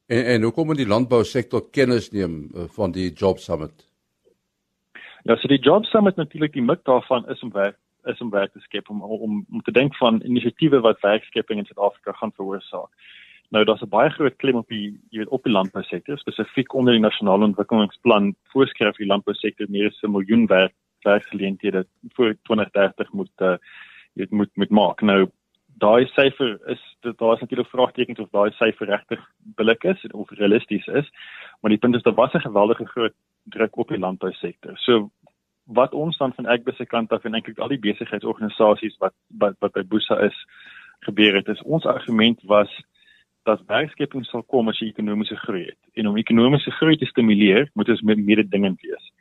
En 0.07 0.25
en 0.25 0.43
hoe 0.43 0.53
kom 0.53 0.75
die 0.75 0.89
landbousektor 0.89 1.69
kennis 1.71 2.11
neem 2.11 2.41
uh, 2.55 2.65
van 2.77 2.93
die 2.93 3.13
Job 3.13 3.39
Summit? 3.39 3.85
Ja, 5.25 5.37
so 5.37 5.49
die 5.49 5.61
Job 5.61 5.85
Summit 5.85 6.17
natuurlik 6.17 6.53
die 6.53 6.65
mik 6.65 6.85
daarvan 6.85 7.29
is 7.29 7.43
om 7.43 7.53
werk 7.53 7.77
is 8.05 8.21
om 8.25 8.31
werk 8.31 8.53
te 8.53 8.61
skep 8.65 8.91
om 8.91 9.03
om 9.03 9.45
om 9.53 9.63
te 9.63 9.73
dink 9.73 9.97
van 9.97 10.23
inisiatiewe 10.25 10.81
wat 10.81 11.01
werkskepping 11.01 11.61
in 11.61 11.67
Suid-Afrika 11.67 12.13
gaan 12.13 12.33
veroorsaak. 12.37 12.91
Nou 13.51 13.65
daar's 13.65 13.83
'n 13.83 13.89
baie 13.89 14.11
groot 14.11 14.37
klem 14.37 14.57
op 14.57 14.69
die 14.69 15.01
jy 15.11 15.19
weet 15.19 15.35
op 15.37 15.43
die 15.45 15.53
landbousektor 15.53 16.19
spesifiek 16.19 16.75
onder 16.75 16.93
die 16.93 17.03
nasionale 17.03 17.45
ontwikkelingsplan 17.45 18.35
voorskryf 18.53 18.97
die 18.97 19.07
landbousektor 19.13 19.67
meer 19.71 19.87
as 19.87 20.03
'n 20.03 20.11
miljoen 20.11 20.47
werk 20.47 20.75
werksgeleenthede 21.03 21.87
voor 22.09 22.37
2030 22.43 23.13
moet 23.13 23.31
uh, 23.43 23.57
jy 24.13 24.27
moet 24.31 24.51
moet 24.55 24.71
maak. 24.71 25.01
Nou 25.01 25.29
daai 25.79 26.07
syfer 26.15 26.59
is 26.67 26.83
daar 27.01 27.35
is 27.35 27.41
natuurlik 27.41 27.71
vraagtekens 27.71 28.19
of 28.19 28.31
daai 28.31 28.51
syfer 28.59 28.87
regtig 28.87 29.21
billik 29.59 29.85
is 29.85 30.07
of 30.11 30.31
realisties 30.31 30.87
is, 30.87 31.11
maar 31.61 31.71
die 31.71 31.79
punt 31.79 31.95
is 31.95 32.03
daar 32.03 32.15
was 32.15 32.35
'n 32.35 32.47
geweldige 32.49 32.85
groot 32.85 33.15
druk 33.45 33.77
op 33.77 33.89
die 33.89 33.99
landbousektor. 33.99 34.77
So 34.77 35.11
wat 35.65 35.93
ons 35.93 36.17
dan 36.17 36.33
van 36.33 36.47
Agbe 36.47 36.73
se 36.73 36.87
kant 36.87 37.13
af 37.13 37.25
en 37.25 37.35
eintlik 37.35 37.59
al 37.59 37.69
die 37.69 37.79
besigheidsorganisasies 37.79 38.97
wat 38.99 39.15
wat 39.39 39.55
wat 39.59 39.73
by 39.73 39.83
Boesa 39.83 40.19
is 40.21 40.47
gebeur 41.01 41.35
het, 41.35 41.49
is 41.49 41.63
ons 41.63 41.87
argument 41.87 42.43
was 42.43 42.83
dat 43.43 43.63
werkskeping 43.67 44.25
sal 44.27 44.43
kom 44.43 44.69
as 44.69 44.79
jy 44.81 44.89
ekonomiese 44.89 45.37
groei 45.37 45.65
het. 45.65 45.79
En 45.95 46.07
om 46.07 46.17
ekonomiese 46.17 46.71
groei 46.71 46.97
te 46.97 47.07
stimuleer, 47.07 47.71
moet 47.75 47.89
ons 47.89 48.03
met 48.03 48.19
mededingend 48.19 48.81
wees. 48.81 49.13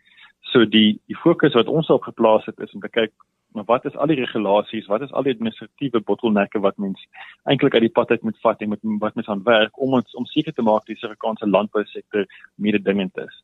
So 0.52 0.66
die 0.66 1.00
die 1.08 1.18
fokus 1.24 1.54
wat 1.54 1.68
ons 1.68 1.90
op 1.90 2.04
geplaas 2.04 2.46
het 2.46 2.60
is 2.60 2.74
om 2.74 2.82
te 2.82 2.90
kyk 2.90 3.14
maar 3.58 3.66
wat 3.66 3.86
is 3.86 3.96
al 3.96 4.08
die 4.12 4.20
regulasies, 4.20 4.86
wat 4.86 5.02
is 5.02 5.12
al 5.12 5.24
die 5.26 5.34
administratiewe 5.34 6.02
bottelnekke 6.06 6.60
wat 6.60 6.78
mens 6.78 7.02
eintlik 7.50 7.74
uit 7.74 7.88
die 7.88 7.96
pad 8.00 8.12
uit 8.14 8.26
moet 8.28 8.40
vat 8.44 8.62
en 8.62 8.70
met 8.70 8.84
wat 9.02 9.16
mens 9.16 9.30
aan 9.34 9.44
werk 9.44 9.80
om 9.82 9.96
ons 9.98 10.16
om 10.20 10.28
seker 10.30 10.54
te 10.54 10.66
maak 10.66 10.86
die 10.86 10.98
Suid-Afrikaanse 10.98 11.50
landbousektor 11.50 12.28
mededingend 12.56 13.18
is. 13.24 13.40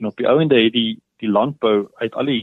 En 0.00 0.08
op 0.10 0.16
die 0.16 0.28
ou 0.28 0.38
ende 0.40 0.58
het 0.58 0.74
die 0.74 0.98
die 1.22 1.30
landbou 1.30 1.76
uit 2.02 2.14
al 2.14 2.32
die 2.32 2.42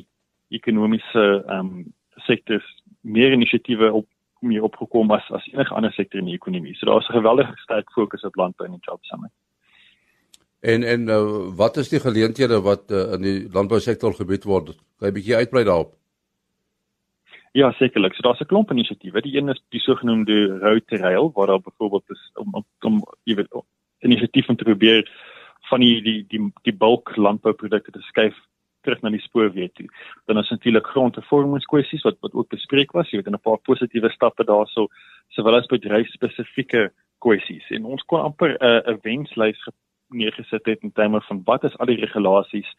ekonomiese 0.60 1.26
ehm 1.42 1.74
um, 1.74 1.88
sektors 2.28 2.68
meer 3.02 3.32
inisiatiewe 3.32 3.92
op 3.94 4.08
meer 4.40 4.64
opgekom 4.64 5.12
as 5.12 5.28
as 5.36 5.48
enige 5.52 5.76
ander 5.76 5.92
sektor 5.92 6.20
in 6.20 6.32
die 6.32 6.40
ekonomie. 6.40 6.76
So 6.76 6.86
daar's 6.86 7.10
'n 7.10 7.20
geweldige 7.20 7.58
sterk 7.58 7.92
fokus 7.92 8.24
op 8.24 8.36
landbou 8.36 8.68
en 8.68 8.80
job 8.82 9.04
summit. 9.04 9.32
En 10.60 10.84
en 10.84 11.08
uh, 11.08 11.56
wat 11.56 11.78
is 11.78 11.90
die 11.90 12.00
geleenthede 12.00 12.62
wat 12.62 12.92
uh, 12.92 13.14
in 13.16 13.22
die 13.22 13.48
landbousektor 13.52 14.14
gebied 14.14 14.44
word? 14.44 14.76
Kan 15.00 15.08
jy 15.08 15.12
'n 15.12 15.14
bietjie 15.14 15.36
uitbrei 15.36 15.64
daarop? 15.64 15.96
Ja, 17.52 17.72
sekerlik. 17.72 18.14
So 18.14 18.22
daar's 18.22 18.42
'n 18.42 18.52
klomp 18.52 18.72
inisiatiewe. 18.72 19.22
Die 19.22 19.38
een 19.38 19.50
is 19.50 19.62
die 19.70 19.80
sogenaamde 19.80 20.60
Road 20.60 20.88
to 20.88 20.96
Rail 20.96 21.32
waar 21.36 21.48
daar 21.48 21.62
byvoorbeeld 21.62 22.10
is 22.10 22.32
om 22.34 22.48
om, 22.54 22.66
om 22.82 23.04
jy 23.24 23.36
weet 23.36 23.54
inisiatief 24.00 24.50
om 24.50 24.56
te 24.56 24.64
probeer 24.64 25.10
van 25.70 25.80
die 25.80 26.02
die 26.02 26.26
die 26.28 26.52
die 26.62 26.76
bulk 26.76 27.16
landbouprodukte 27.16 27.92
te 27.92 28.02
skuif 28.02 28.36
terug 28.82 29.02
na 29.02 29.10
die 29.10 29.24
spoorweë 29.24 29.72
toe. 29.74 29.88
Dan 30.26 30.38
is 30.38 30.50
natuurlik 30.50 30.88
grondhervormingskwessies 30.88 32.04
wat 32.08 32.18
wat 32.20 32.34
ook 32.34 32.50
bespreek 32.50 32.92
was, 32.92 33.10
jy 33.10 33.18
weet 33.18 33.32
'n 33.32 33.40
paar 33.40 33.58
positiewe 33.58 34.10
stappe 34.10 34.44
daarso, 34.44 34.88
sowel 35.30 35.56
as 35.56 35.68
bedryfspesifieke 35.68 36.92
kwessies. 37.20 37.70
En 37.70 37.86
ons 37.86 38.04
kon 38.04 38.22
amper 38.22 38.58
'n 38.60 38.90
uh, 38.90 38.98
wenslys 39.02 39.68
neergesit 40.10 40.66
het 40.66 40.82
in 40.82 40.92
terme 40.92 41.22
van 41.22 41.42
wat 41.46 41.64
is 41.64 41.78
al 41.78 41.86
die 41.86 42.00
regulasies 42.00 42.70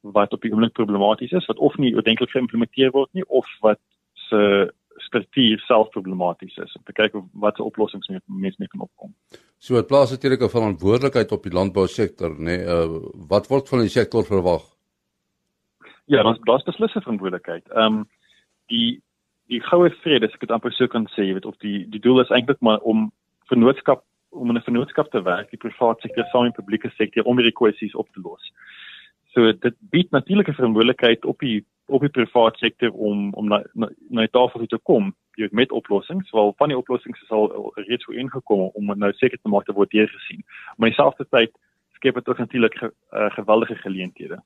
wat 0.00 0.32
op 0.32 0.42
die 0.42 0.52
oomblik 0.52 0.72
problematies 0.72 1.32
is, 1.32 1.46
wat 1.46 1.58
of 1.58 1.76
nie 1.80 1.94
oordenklik 1.94 2.30
geïmplementeer 2.30 2.90
word 2.92 3.12
nie 3.12 3.24
of 3.28 3.48
wat 3.64 3.80
se 4.28 4.72
struktuur 4.96 5.58
self 5.66 5.88
problematies 5.94 6.56
is 6.56 6.76
om 6.76 6.82
te 6.84 6.92
kyk 6.92 7.16
wat 7.42 7.56
se 7.56 7.64
oplossings 7.64 8.10
mense 8.26 8.60
mee 8.60 8.68
kan 8.68 8.84
opkom. 8.84 9.14
So 9.58 9.74
dit 9.74 9.88
plaas 9.88 10.10
natuurlik 10.10 10.42
'n 10.42 10.56
verantwoordelikheid 10.56 11.32
op 11.32 11.42
die 11.42 11.52
landbousektor, 11.52 12.30
nê. 12.30 12.44
Nee, 12.44 12.60
uh, 12.64 13.00
wat 13.28 13.48
word 13.48 13.68
van 13.68 13.80
die 13.80 13.88
sektor 13.88 14.24
verwag? 14.24 14.62
Ja, 16.06 16.22
daar's 16.22 16.38
daar's 16.44 16.64
beslis 16.64 16.94
'n 16.94 17.06
verantwoordelikheid. 17.06 17.68
Ehm 17.68 17.94
um, 17.94 18.08
die 18.66 19.02
die 19.46 19.60
goue 19.60 19.90
vrede, 19.90 20.26
as 20.26 20.34
ek 20.34 20.40
dit 20.40 20.50
amper 20.50 20.72
so 20.72 20.86
kan 20.86 21.06
sê, 21.06 21.24
jy 21.24 21.32
weet 21.32 21.46
of 21.46 21.56
die 21.56 21.86
die 21.88 22.00
doel 22.00 22.20
is 22.20 22.30
eintlik 22.30 22.60
maar 22.60 22.78
om 22.78 23.12
vennootskap 23.48 24.04
om 24.34 24.50
'n 24.50 24.62
vennootskap 24.66 25.10
te 25.10 25.22
werk, 25.22 25.50
die 25.50 25.58
private 25.58 26.00
sektor 26.00 26.24
saam 26.24 26.44
met 26.44 26.54
die 26.54 26.62
publieke 26.62 26.90
sektor 26.96 27.24
om 27.24 27.36
hierdie 27.36 27.58
kwessies 27.60 27.94
op 27.94 28.08
te 28.12 28.20
los. 28.20 28.52
So 29.32 29.52
dit 29.52 29.74
bied 29.90 30.10
natuurlik 30.10 30.48
'n 30.48 30.58
verantwoordelikheid 30.58 31.24
op 31.24 31.38
die 31.38 31.64
op 31.86 32.00
die 32.00 32.10
private 32.10 32.58
sektor 32.58 32.90
om 32.90 33.32
om 33.34 33.48
na 33.48 33.62
na, 33.72 33.88
na 34.08 34.20
die 34.20 34.30
tafel 34.30 34.66
te 34.66 34.78
kom 34.82 35.14
jy 35.36 35.48
met 35.50 35.72
oplossings, 35.72 36.30
wel 36.30 36.52
van 36.56 36.68
die 36.68 36.78
oplossings 36.78 37.22
is 37.22 37.30
al 37.30 37.72
reeds 37.74 38.04
voor 38.04 38.14
ingekom 38.14 38.70
om 38.72 38.92
nou 38.98 39.12
seker 39.12 39.38
te 39.38 39.48
maak 39.48 39.66
dat 39.66 39.76
word 39.76 39.92
hier 39.92 40.08
gesien. 40.08 40.44
Maar 40.76 40.88
dieselfde 40.88 41.26
tyd 41.30 41.52
skep 41.98 42.14
dit 42.14 42.28
ook 42.28 42.38
natuurlik 42.38 42.74
ge, 42.78 42.92
uh, 43.12 43.30
geweldige 43.30 43.74
geleenthede. 43.74 44.42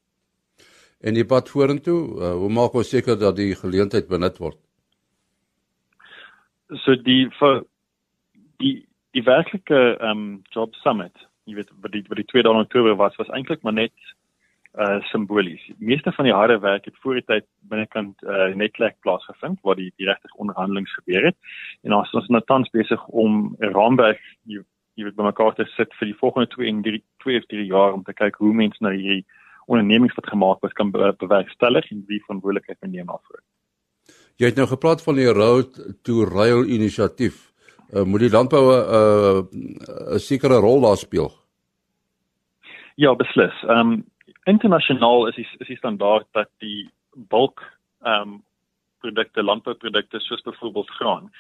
En 1.01 1.15
die 1.15 1.27
pad 1.27 1.49
vorentoe, 1.49 2.01
uh, 2.19 2.33
hoe 2.33 2.51
maak 2.51 2.75
ons 2.75 2.89
seker 2.89 3.19
dat 3.19 3.37
die 3.37 3.55
geleentheid 3.55 4.09
benut 4.09 4.39
word? 4.39 4.59
So 6.85 6.97
die 6.97 7.29
vir 7.39 7.63
die 8.59 8.88
die 9.17 9.25
werklike 9.25 9.97
ehm 9.97 10.11
um, 10.11 10.43
job 10.55 10.75
summit, 10.75 11.27
jy 11.49 11.55
weet 11.55 11.71
wat 11.83 11.93
die 11.93 12.05
wat 12.09 12.21
die 12.21 12.31
2 12.33 12.49
Oktober 12.49 12.97
was, 12.97 13.17
was 13.17 13.29
eintlik 13.29 13.63
maar 13.63 13.77
net 13.77 13.95
uh 14.79 15.01
simbolies. 15.11 15.63
Meeste 15.79 16.13
van 16.13 16.25
die 16.25 16.35
harde 16.35 16.59
werk 16.59 16.85
het 16.85 16.97
voor 17.03 17.15
die 17.15 17.25
tyd 17.25 17.47
binnekant 17.71 18.23
uh 18.23 18.55
netlek 18.55 18.99
plaasgevind 19.01 19.59
waar 19.63 19.77
die 19.77 19.93
die 19.97 20.07
regtig 20.07 20.35
onderhandelinge 20.35 20.93
gebeur 21.01 21.25
het. 21.31 21.37
En 21.83 21.97
ons 21.97 22.13
is 22.13 22.29
nou 22.29 22.43
tans 22.45 22.71
besig 22.71 23.07
om 23.07 23.57
'n 23.59 23.73
raamwerk 23.73 24.21
jy, 24.45 24.63
jy 24.95 25.05
weet 25.05 25.17
bymekaar 25.17 25.55
te 25.55 25.65
sit 25.77 25.95
vir 25.99 26.13
die 26.13 26.19
volgende 26.21 26.49
2 26.55 26.69
en 26.69 26.83
3 26.83 27.03
2 27.25 27.37
of 27.39 27.47
3 27.47 27.67
jaar 27.67 27.93
om 27.93 28.03
te 28.05 28.13
kyk 28.13 28.37
hoe 28.37 28.55
mense 28.55 28.79
na 28.81 28.91
hierdie 28.91 29.25
ondernemings 29.67 30.15
wat 30.15 30.29
gemaak 30.29 30.61
was 30.61 30.73
kan 30.73 30.91
bewerkstellig 30.91 31.91
en 31.91 32.05
wie 32.07 32.23
verantwoordelikheid 32.25 32.79
neem 32.81 33.07
daarvoor. 33.07 33.43
Jy 34.37 34.47
het 34.47 34.57
nou 34.57 34.67
gepraat 34.67 35.03
van 35.03 35.15
die 35.15 35.27
Road 35.27 35.81
to 36.03 36.25
Rail 36.25 36.65
inisiatief. 36.65 37.48
Uh, 37.93 38.03
moet 38.03 38.21
die 38.21 38.31
landbou 38.31 38.65
'n 38.73 38.83
uh, 38.99 40.15
'n 40.15 40.19
sekere 40.19 40.59
rol 40.61 40.81
daar 40.81 40.97
speel? 40.97 41.33
Ja, 42.95 43.15
beslis. 43.15 43.63
Ehm 43.63 43.93
um, 43.93 44.05
internasionaal 44.45 45.29
is 45.29 45.35
die, 45.35 45.49
is 45.59 45.67
die 45.67 45.77
standaard 45.77 46.27
dat 46.33 46.49
die 46.59 46.91
bulk 47.15 47.61
ehm 48.03 48.21
um, 48.21 48.45
produkte 49.01 49.43
landbouprodukte 49.43 50.21
soos 50.21 50.43
byvoorbeeld 50.43 50.91
graan 50.91 51.31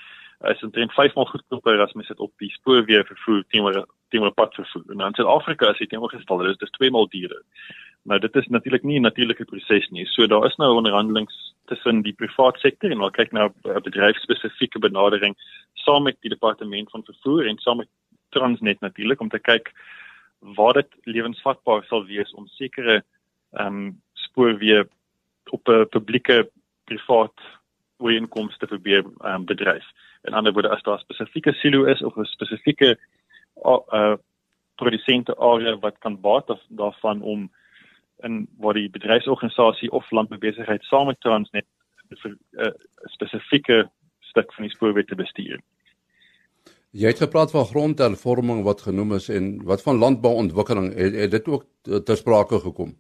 is 0.47 0.63
omtrent 0.63 0.93
5 0.93 1.15
maal 1.15 1.27
goedkoper 1.27 1.81
as 1.83 1.93
mens 1.93 2.09
dit 2.09 2.21
op 2.23 2.33
die 2.39 2.51
spoorweë 2.55 3.05
vervoer 3.09 3.43
teenoor 3.51 3.87
teenoor 4.09 4.33
pad 4.33 4.55
vervoer. 4.55 4.85
En 4.95 5.01
in 5.01 5.15
Suid-Afrika 5.15 5.71
is 5.73 5.79
dit 5.79 5.91
teenoorgestel, 5.91 6.39
dit 6.47 6.63
is 6.63 6.71
2 6.79 6.91
maal 6.91 7.09
duurder. 7.09 7.43
Nou 8.03 8.21
dit 8.21 8.37
is 8.37 8.47
natuurlik 8.47 8.83
nie 8.83 8.99
'n 8.99 9.03
natuurlike 9.03 9.45
proses 9.45 9.89
nie. 9.91 10.07
So 10.07 10.27
daar 10.27 10.47
is 10.47 10.57
nou 10.57 10.77
onderhandelings 10.77 11.48
tussen 11.69 12.03
die 12.03 12.13
private 12.17 12.61
sektor 12.61 12.91
en 12.91 13.03
ons 13.07 13.15
kyk 13.17 13.33
nou 13.33 13.49
'n 13.49 13.83
bedryfspesifieke 13.87 14.79
benadering 14.79 15.37
saam 15.85 16.03
met 16.03 16.17
die 16.21 16.33
departement 16.33 16.91
van 16.91 17.05
vervoer 17.05 17.47
en 17.47 17.59
saam 17.59 17.77
met 17.77 17.89
Transnet 18.31 18.81
natuurlik 18.81 19.21
om 19.21 19.29
te 19.29 19.39
kyk 19.39 19.73
waar 20.41 20.75
dit 20.75 20.91
lewensvatbaar 21.05 21.85
sal 21.89 22.05
wees 22.07 22.33
om 22.35 22.47
sekere 22.47 23.03
ehm 23.53 23.67
um, 23.67 24.01
spoorweë 24.13 24.85
op 25.51 25.69
'n 25.69 25.89
publieke 25.89 26.51
privaat 26.85 27.39
ooreenkomste 27.99 28.67
te 28.67 28.67
probeer 28.67 29.05
ehm 29.05 29.35
um, 29.35 29.45
bedryf. 29.45 29.85
In 30.23 30.35
ander 30.35 30.53
woorde 30.53 30.69
as 30.69 30.83
daar 30.83 30.99
spesifieke 30.99 31.53
silo 31.53 31.85
is 31.85 32.03
of 32.03 32.17
'n 32.17 32.25
spesifieke 32.25 32.99
uh 33.65 34.17
produsente 34.79 35.35
area 35.37 35.79
wat 35.79 35.99
kan 35.99 36.21
baat 36.21 36.47
daarvan 36.69 37.23
om 37.23 37.51
in 38.27 38.49
waar 38.59 38.75
die 38.75 38.91
bedryfsorganisasie 38.91 39.91
of 39.91 40.11
landboubesigheid 40.11 40.85
saam 40.85 41.07
met 41.07 41.21
Transnet 41.21 41.67
'n 42.09 42.39
uh, 42.51 42.71
spesifieke 43.15 43.91
stuk 44.21 44.53
van 44.55 44.65
die 44.65 44.75
spoorweg 44.75 45.05
te 45.05 45.15
bestuur. 45.15 45.61
Jy 46.91 47.07
het 47.07 47.21
gepraat 47.21 47.51
van 47.51 47.65
grondhervorming 47.65 48.63
wat 48.65 48.81
genoem 48.81 49.13
is 49.13 49.29
en 49.29 49.63
wat 49.65 49.83
van 49.83 49.99
landbouontwikkeling 49.99 50.95
het, 50.95 51.15
het 51.15 51.31
dit 51.31 51.49
ook 51.49 51.65
ter 52.05 52.17
sprake 52.17 52.61
gekom? 52.61 52.97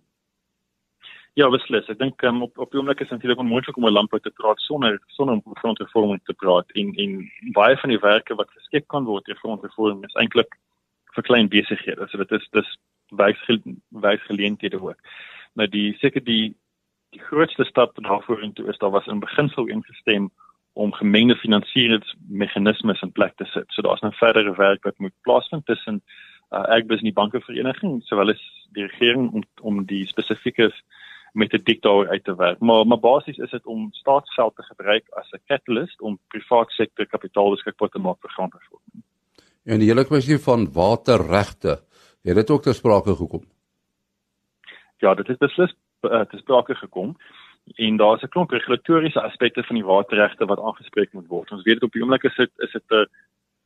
Ja, 1.38 1.46
beslis. 1.48 1.86
Ek 1.86 2.00
dink 2.00 2.22
um, 2.26 2.42
op 2.42 2.58
op 2.58 2.72
die 2.72 2.80
oomblik 2.80 3.00
is 3.00 3.10
natuurlik 3.14 3.38
onmoontlik 3.38 3.76
om 3.76 3.86
'n 3.86 3.94
landbou 3.94 4.20
te 4.20 4.30
praat 4.30 4.60
sonder 4.60 4.98
sonder 5.06 5.34
om 5.34 5.54
grondhervorming 5.54 6.20
te 6.24 6.34
praat 6.34 6.70
en 6.74 6.94
en 6.94 7.30
baie 7.52 7.76
van 7.76 7.90
die 7.90 7.98
werke 7.98 8.34
wat 8.34 8.50
geskep 8.50 8.88
kan 8.88 9.04
word 9.04 9.24
deur 9.24 9.38
grondhervorming 9.42 10.04
is 10.04 10.18
eintlik 10.20 10.58
vir 11.14 11.22
klein 11.22 11.48
besighede. 11.48 12.08
So 12.08 12.18
dit 12.18 12.32
is 12.32 12.48
dis 12.50 12.76
wysgeleenthede 13.88 14.80
ook. 14.82 14.98
Nou 15.54 15.68
die 15.68 15.96
seker 15.98 16.24
die 16.24 16.56
die 17.10 17.20
grootste 17.24 17.64
stap 17.64 17.96
daarvoor 18.04 18.42
intoe 18.42 18.68
is 18.68 18.78
daar 18.78 18.90
was 18.90 19.06
in 19.06 19.20
beginsel 19.20 19.66
ingestem 19.66 20.30
om 20.72 20.92
gemengde 20.92 21.36
finansieringsmeganismes 21.36 23.00
in 23.02 23.12
plek 23.12 23.36
te 23.36 23.44
sit. 23.44 23.64
So 23.68 23.82
daar's 23.82 24.00
nou 24.04 24.12
verdere 24.14 24.54
werk 24.56 24.84
wat 24.84 24.98
moet 24.98 25.14
plaasvind 25.22 25.66
tussen 25.66 26.02
uh, 26.50 26.62
Agbus 26.76 27.00
en 27.00 27.08
die 27.08 27.16
bankevereniging 27.16 28.02
sowel 28.04 28.34
as 28.34 28.44
die 28.76 28.86
regering 28.86 29.32
om 29.32 29.44
om 29.60 29.84
die 29.86 30.06
spesifieke 30.06 30.70
met 31.32 31.52
'n 31.52 31.64
diktator 31.64 32.08
uit 32.08 32.24
te 32.24 32.36
werk. 32.36 32.60
Maar 32.60 32.86
maar 32.86 33.00
basies 33.00 33.38
is 33.38 33.50
dit 33.50 33.66
om 33.66 33.88
staatsgeld 33.92 34.56
te 34.56 34.62
gebruik 34.62 35.08
as 35.08 35.30
'n 35.32 35.42
catalyst 35.46 36.00
om 36.00 36.18
private 36.28 36.72
sektor 36.72 37.06
kapitaal 37.06 37.50
beskikbaar 37.50 37.88
te 37.88 37.98
maak 37.98 38.20
vir 38.20 38.30
grondhervorming. 38.30 39.02
En 39.64 39.78
die 39.78 39.88
hele 39.88 40.04
kwessie 40.04 40.38
van 40.38 40.72
waterregte, 40.72 41.80
het 42.22 42.34
dit 42.34 42.50
ook 42.50 42.62
ter 42.62 42.74
sprake 42.74 43.14
gekom? 43.16 43.42
Ja, 44.98 45.14
dit 45.14 45.28
is 45.28 45.36
beslis 45.36 45.74
uh, 46.02 46.20
ter 46.20 46.38
sprake 46.38 46.74
gekom 46.74 47.16
en 47.76 47.96
daar's 47.96 48.22
'n 48.22 48.28
klomp 48.28 48.50
regulatoriese 48.50 49.20
aspekte 49.20 49.62
van 49.62 49.74
die 49.74 49.84
waterregte 49.84 50.44
wat 50.44 50.60
aangespreek 50.60 51.12
moet 51.12 51.26
word. 51.26 51.50
Ons 51.50 51.62
weet 51.62 51.74
dit 51.74 51.82
op 51.82 51.92
die 51.92 52.02
oomblik 52.02 52.24
is 52.24 52.36
dit 52.36 52.50
is 52.56 52.72
dit 52.72 52.90
'n 52.90 53.06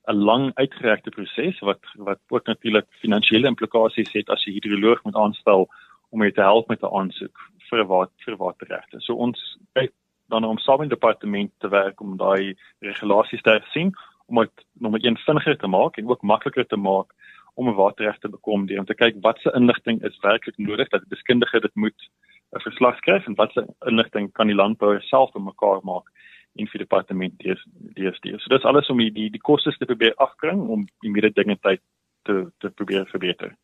'n 0.09 0.25
lang 0.25 0.51
uitgerekte 0.55 1.11
proses 1.11 1.59
wat 1.61 1.81
wat 1.95 2.19
ook 2.29 2.47
natuurlik 2.47 2.87
finansiële 3.01 3.47
implikasies 3.47 4.13
het 4.13 4.29
as 4.29 4.45
jy 4.45 4.53
hidroloog 4.53 5.03
moet 5.05 5.17
aanstel 5.17 5.69
om 6.11 6.21
jou 6.21 6.33
te 6.33 6.41
help 6.41 6.69
met 6.69 6.83
'n 6.83 6.95
aansoek 7.01 7.39
vir 7.71 7.87
wat 7.87 8.11
vir 8.25 8.37
waterregte. 8.37 9.01
So 9.01 9.15
ons 9.15 9.59
kyk 9.73 9.93
dan 10.29 10.45
om 10.45 10.59
saam 10.59 10.79
met 10.79 10.89
die 10.89 10.99
departement 10.99 11.53
te 11.59 11.69
werk 11.69 12.01
om 12.01 12.17
daai 12.17 12.57
regulasies 12.81 13.43
te 13.43 13.61
sien 13.73 13.95
om 14.27 14.37
dit 14.37 14.65
nommer 14.73 15.01
1 15.05 15.17
vinniger 15.17 15.57
te 15.57 15.67
maak 15.67 15.97
en 15.97 16.09
ook 16.09 16.23
makliker 16.23 16.67
te 16.67 16.77
maak 16.77 17.13
om 17.55 17.69
'n 17.69 17.75
waterreg 17.75 18.19
te 18.19 18.29
bekom 18.29 18.67
deur 18.67 18.79
om 18.79 18.85
te 18.85 18.95
kyk 18.95 19.17
watse 19.21 19.53
inligting 19.55 20.03
is 20.03 20.19
werklik 20.21 20.59
nodig 20.59 20.89
dat 20.89 21.01
die 21.01 21.15
deskundige 21.15 21.61
dit 21.61 21.75
moet 21.75 22.11
'n 22.53 22.61
verslag 22.61 22.97
skryf 22.97 23.27
en 23.27 23.35
watse 23.35 23.67
inligting 23.87 24.33
kan 24.33 24.47
die 24.47 24.57
landbouer 24.57 25.03
self 25.03 25.33
bymekaar 25.33 25.81
maak 25.83 26.09
in 26.55 26.69
vir 26.69 26.79
departement 26.79 27.39
DSD. 27.39 28.37
So 28.37 28.49
dis 28.53 28.65
alles 28.69 28.91
om 28.91 28.99
die 28.99 29.11
die, 29.13 29.31
die 29.31 29.41
kostes 29.41 29.79
te 29.79 29.89
probeer 29.89 30.15
afkring 30.17 30.69
om 30.69 30.87
die 31.01 31.11
mededingendheid 31.11 31.81
te 32.23 32.53
te 32.59 32.71
probeer 32.71 33.07
verbeter. 33.07 33.57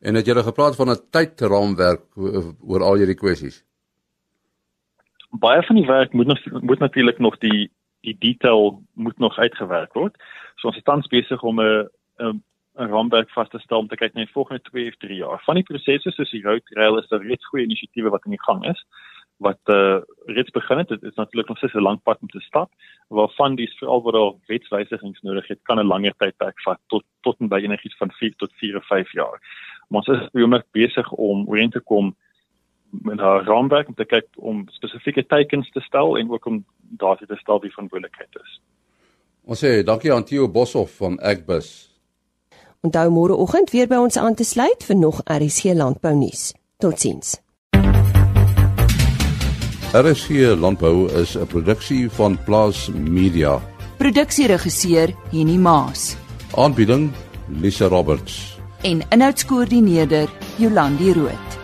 En 0.00 0.14
het 0.14 0.26
julle 0.26 0.42
gepraat 0.42 0.76
van 0.76 0.90
'n 0.90 1.02
tydraamwerk 1.10 2.04
oor 2.60 2.82
al 2.82 2.96
hierdie 2.96 3.20
kwessies? 3.22 3.64
Baie 5.30 5.62
van 5.62 5.76
die 5.76 5.86
werk 5.86 6.12
moet 6.12 6.26
nog 6.26 6.38
moet 6.62 6.78
natuurlik 6.78 7.18
nog 7.18 7.38
die 7.38 7.70
die 8.00 8.16
detail 8.18 8.82
moet 8.94 9.18
nog 9.18 9.38
uitgewerk 9.38 9.92
word. 9.92 10.16
So 10.56 10.68
ons 10.68 10.76
is 10.76 10.82
tans 10.82 11.06
besig 11.06 11.42
om 11.42 11.60
'n 11.60 11.88
'n 12.18 12.42
'n 12.78 12.90
raamwerk 12.90 13.30
vas 13.30 13.48
te 13.48 13.58
stel 13.58 13.78
om 13.78 13.88
te 13.88 13.96
kyk 13.96 14.14
na 14.14 14.24
die 14.24 14.32
volgende 14.32 14.62
2 14.62 14.88
of 14.88 14.96
3 14.96 15.16
jaar. 15.16 15.42
Van 15.44 15.54
die 15.54 15.68
prosesse 15.70 16.10
soos 16.10 16.30
die 16.30 16.42
road 16.42 16.62
rail 16.78 16.98
is 16.98 17.08
daar 17.08 17.22
reeds 17.22 17.46
goeie 17.46 17.64
inisiatiewe 17.64 18.10
wat 18.10 18.24
in 18.24 18.36
die 18.36 18.46
gang 18.46 18.64
is 18.66 18.84
wat 19.38 19.58
uh 19.70 19.98
reeds 20.26 20.50
begin 20.50 20.78
het. 20.78 20.88
Dit 20.88 21.02
is 21.02 21.14
natuurlik 21.14 21.48
nog 21.48 21.58
steeds 21.58 21.74
'n 21.74 21.82
lang 21.88 22.02
pad 22.02 22.18
om 22.20 22.28
te 22.28 22.40
stap. 22.40 22.70
Waarvan 23.08 23.54
dis 23.54 23.78
veral 23.78 24.02
wat 24.02 24.14
daar 24.14 24.32
wetswysigings 24.46 25.20
nodig 25.20 25.46
het, 25.48 25.58
kan 25.62 25.78
'n 25.78 25.86
langer 25.86 26.14
tydperk 26.16 26.60
vat 26.60 26.80
tot 26.86 27.04
tot 27.20 27.40
en 27.40 27.48
by 27.48 27.60
enigiets 27.62 27.96
van 27.96 28.10
4 28.10 28.34
tot 28.36 28.52
4 28.52 28.76
of 28.76 28.86
5 28.86 29.12
jaar. 29.12 29.40
Maar 29.88 30.00
ons 30.00 30.08
is 30.08 30.30
baie 30.30 30.64
besig 30.70 31.12
om 31.12 31.48
ooreen 31.48 31.70
te 31.70 31.80
kom 31.80 32.16
met 32.90 33.18
'n 33.18 33.44
raamwerk 33.44 33.88
om 33.88 33.94
te 33.94 34.04
kyk 34.04 34.26
om 34.36 34.68
spesifieke 34.68 35.26
teikens 35.26 35.70
te 35.70 35.80
stel 35.80 36.18
en 36.18 36.30
ook 36.30 36.46
om 36.46 36.64
data 36.78 37.26
te 37.26 37.36
stel 37.36 37.60
wie 37.60 37.72
verantwoordelikheid 37.72 38.38
is. 38.42 38.60
Ons 39.44 39.64
sê 39.64 39.82
dankie 39.84 40.12
aan 40.12 40.24
Theo 40.24 40.48
Boshoff 40.48 40.96
van 40.96 41.20
Agbus. 41.20 41.97
Onthou 42.80 43.10
môre 43.10 43.34
oggend 43.34 43.70
weer 43.70 43.88
by 43.90 43.98
ons 43.98 44.16
aan 44.16 44.34
te 44.34 44.44
sluit 44.44 44.84
vir 44.86 44.96
nog 44.96 45.22
RC 45.26 45.74
landbou 45.74 46.14
nuus. 46.14 46.52
Totsiens. 46.78 47.36
RC 49.92 50.54
landbou 50.58 51.08
is 51.20 51.36
'n 51.36 51.46
produksie 51.46 52.10
van 52.10 52.38
Plaas 52.44 52.88
Media. 52.94 53.60
Produksieregisseur 53.98 55.14
Henny 55.30 55.56
Maas. 55.56 56.16
Aanbieding 56.54 57.10
Lisa 57.48 57.88
Roberts 57.88 58.58
en 58.82 59.02
inhoudskoördineerder 59.08 60.28
Jolandi 60.56 61.12
Root. 61.12 61.57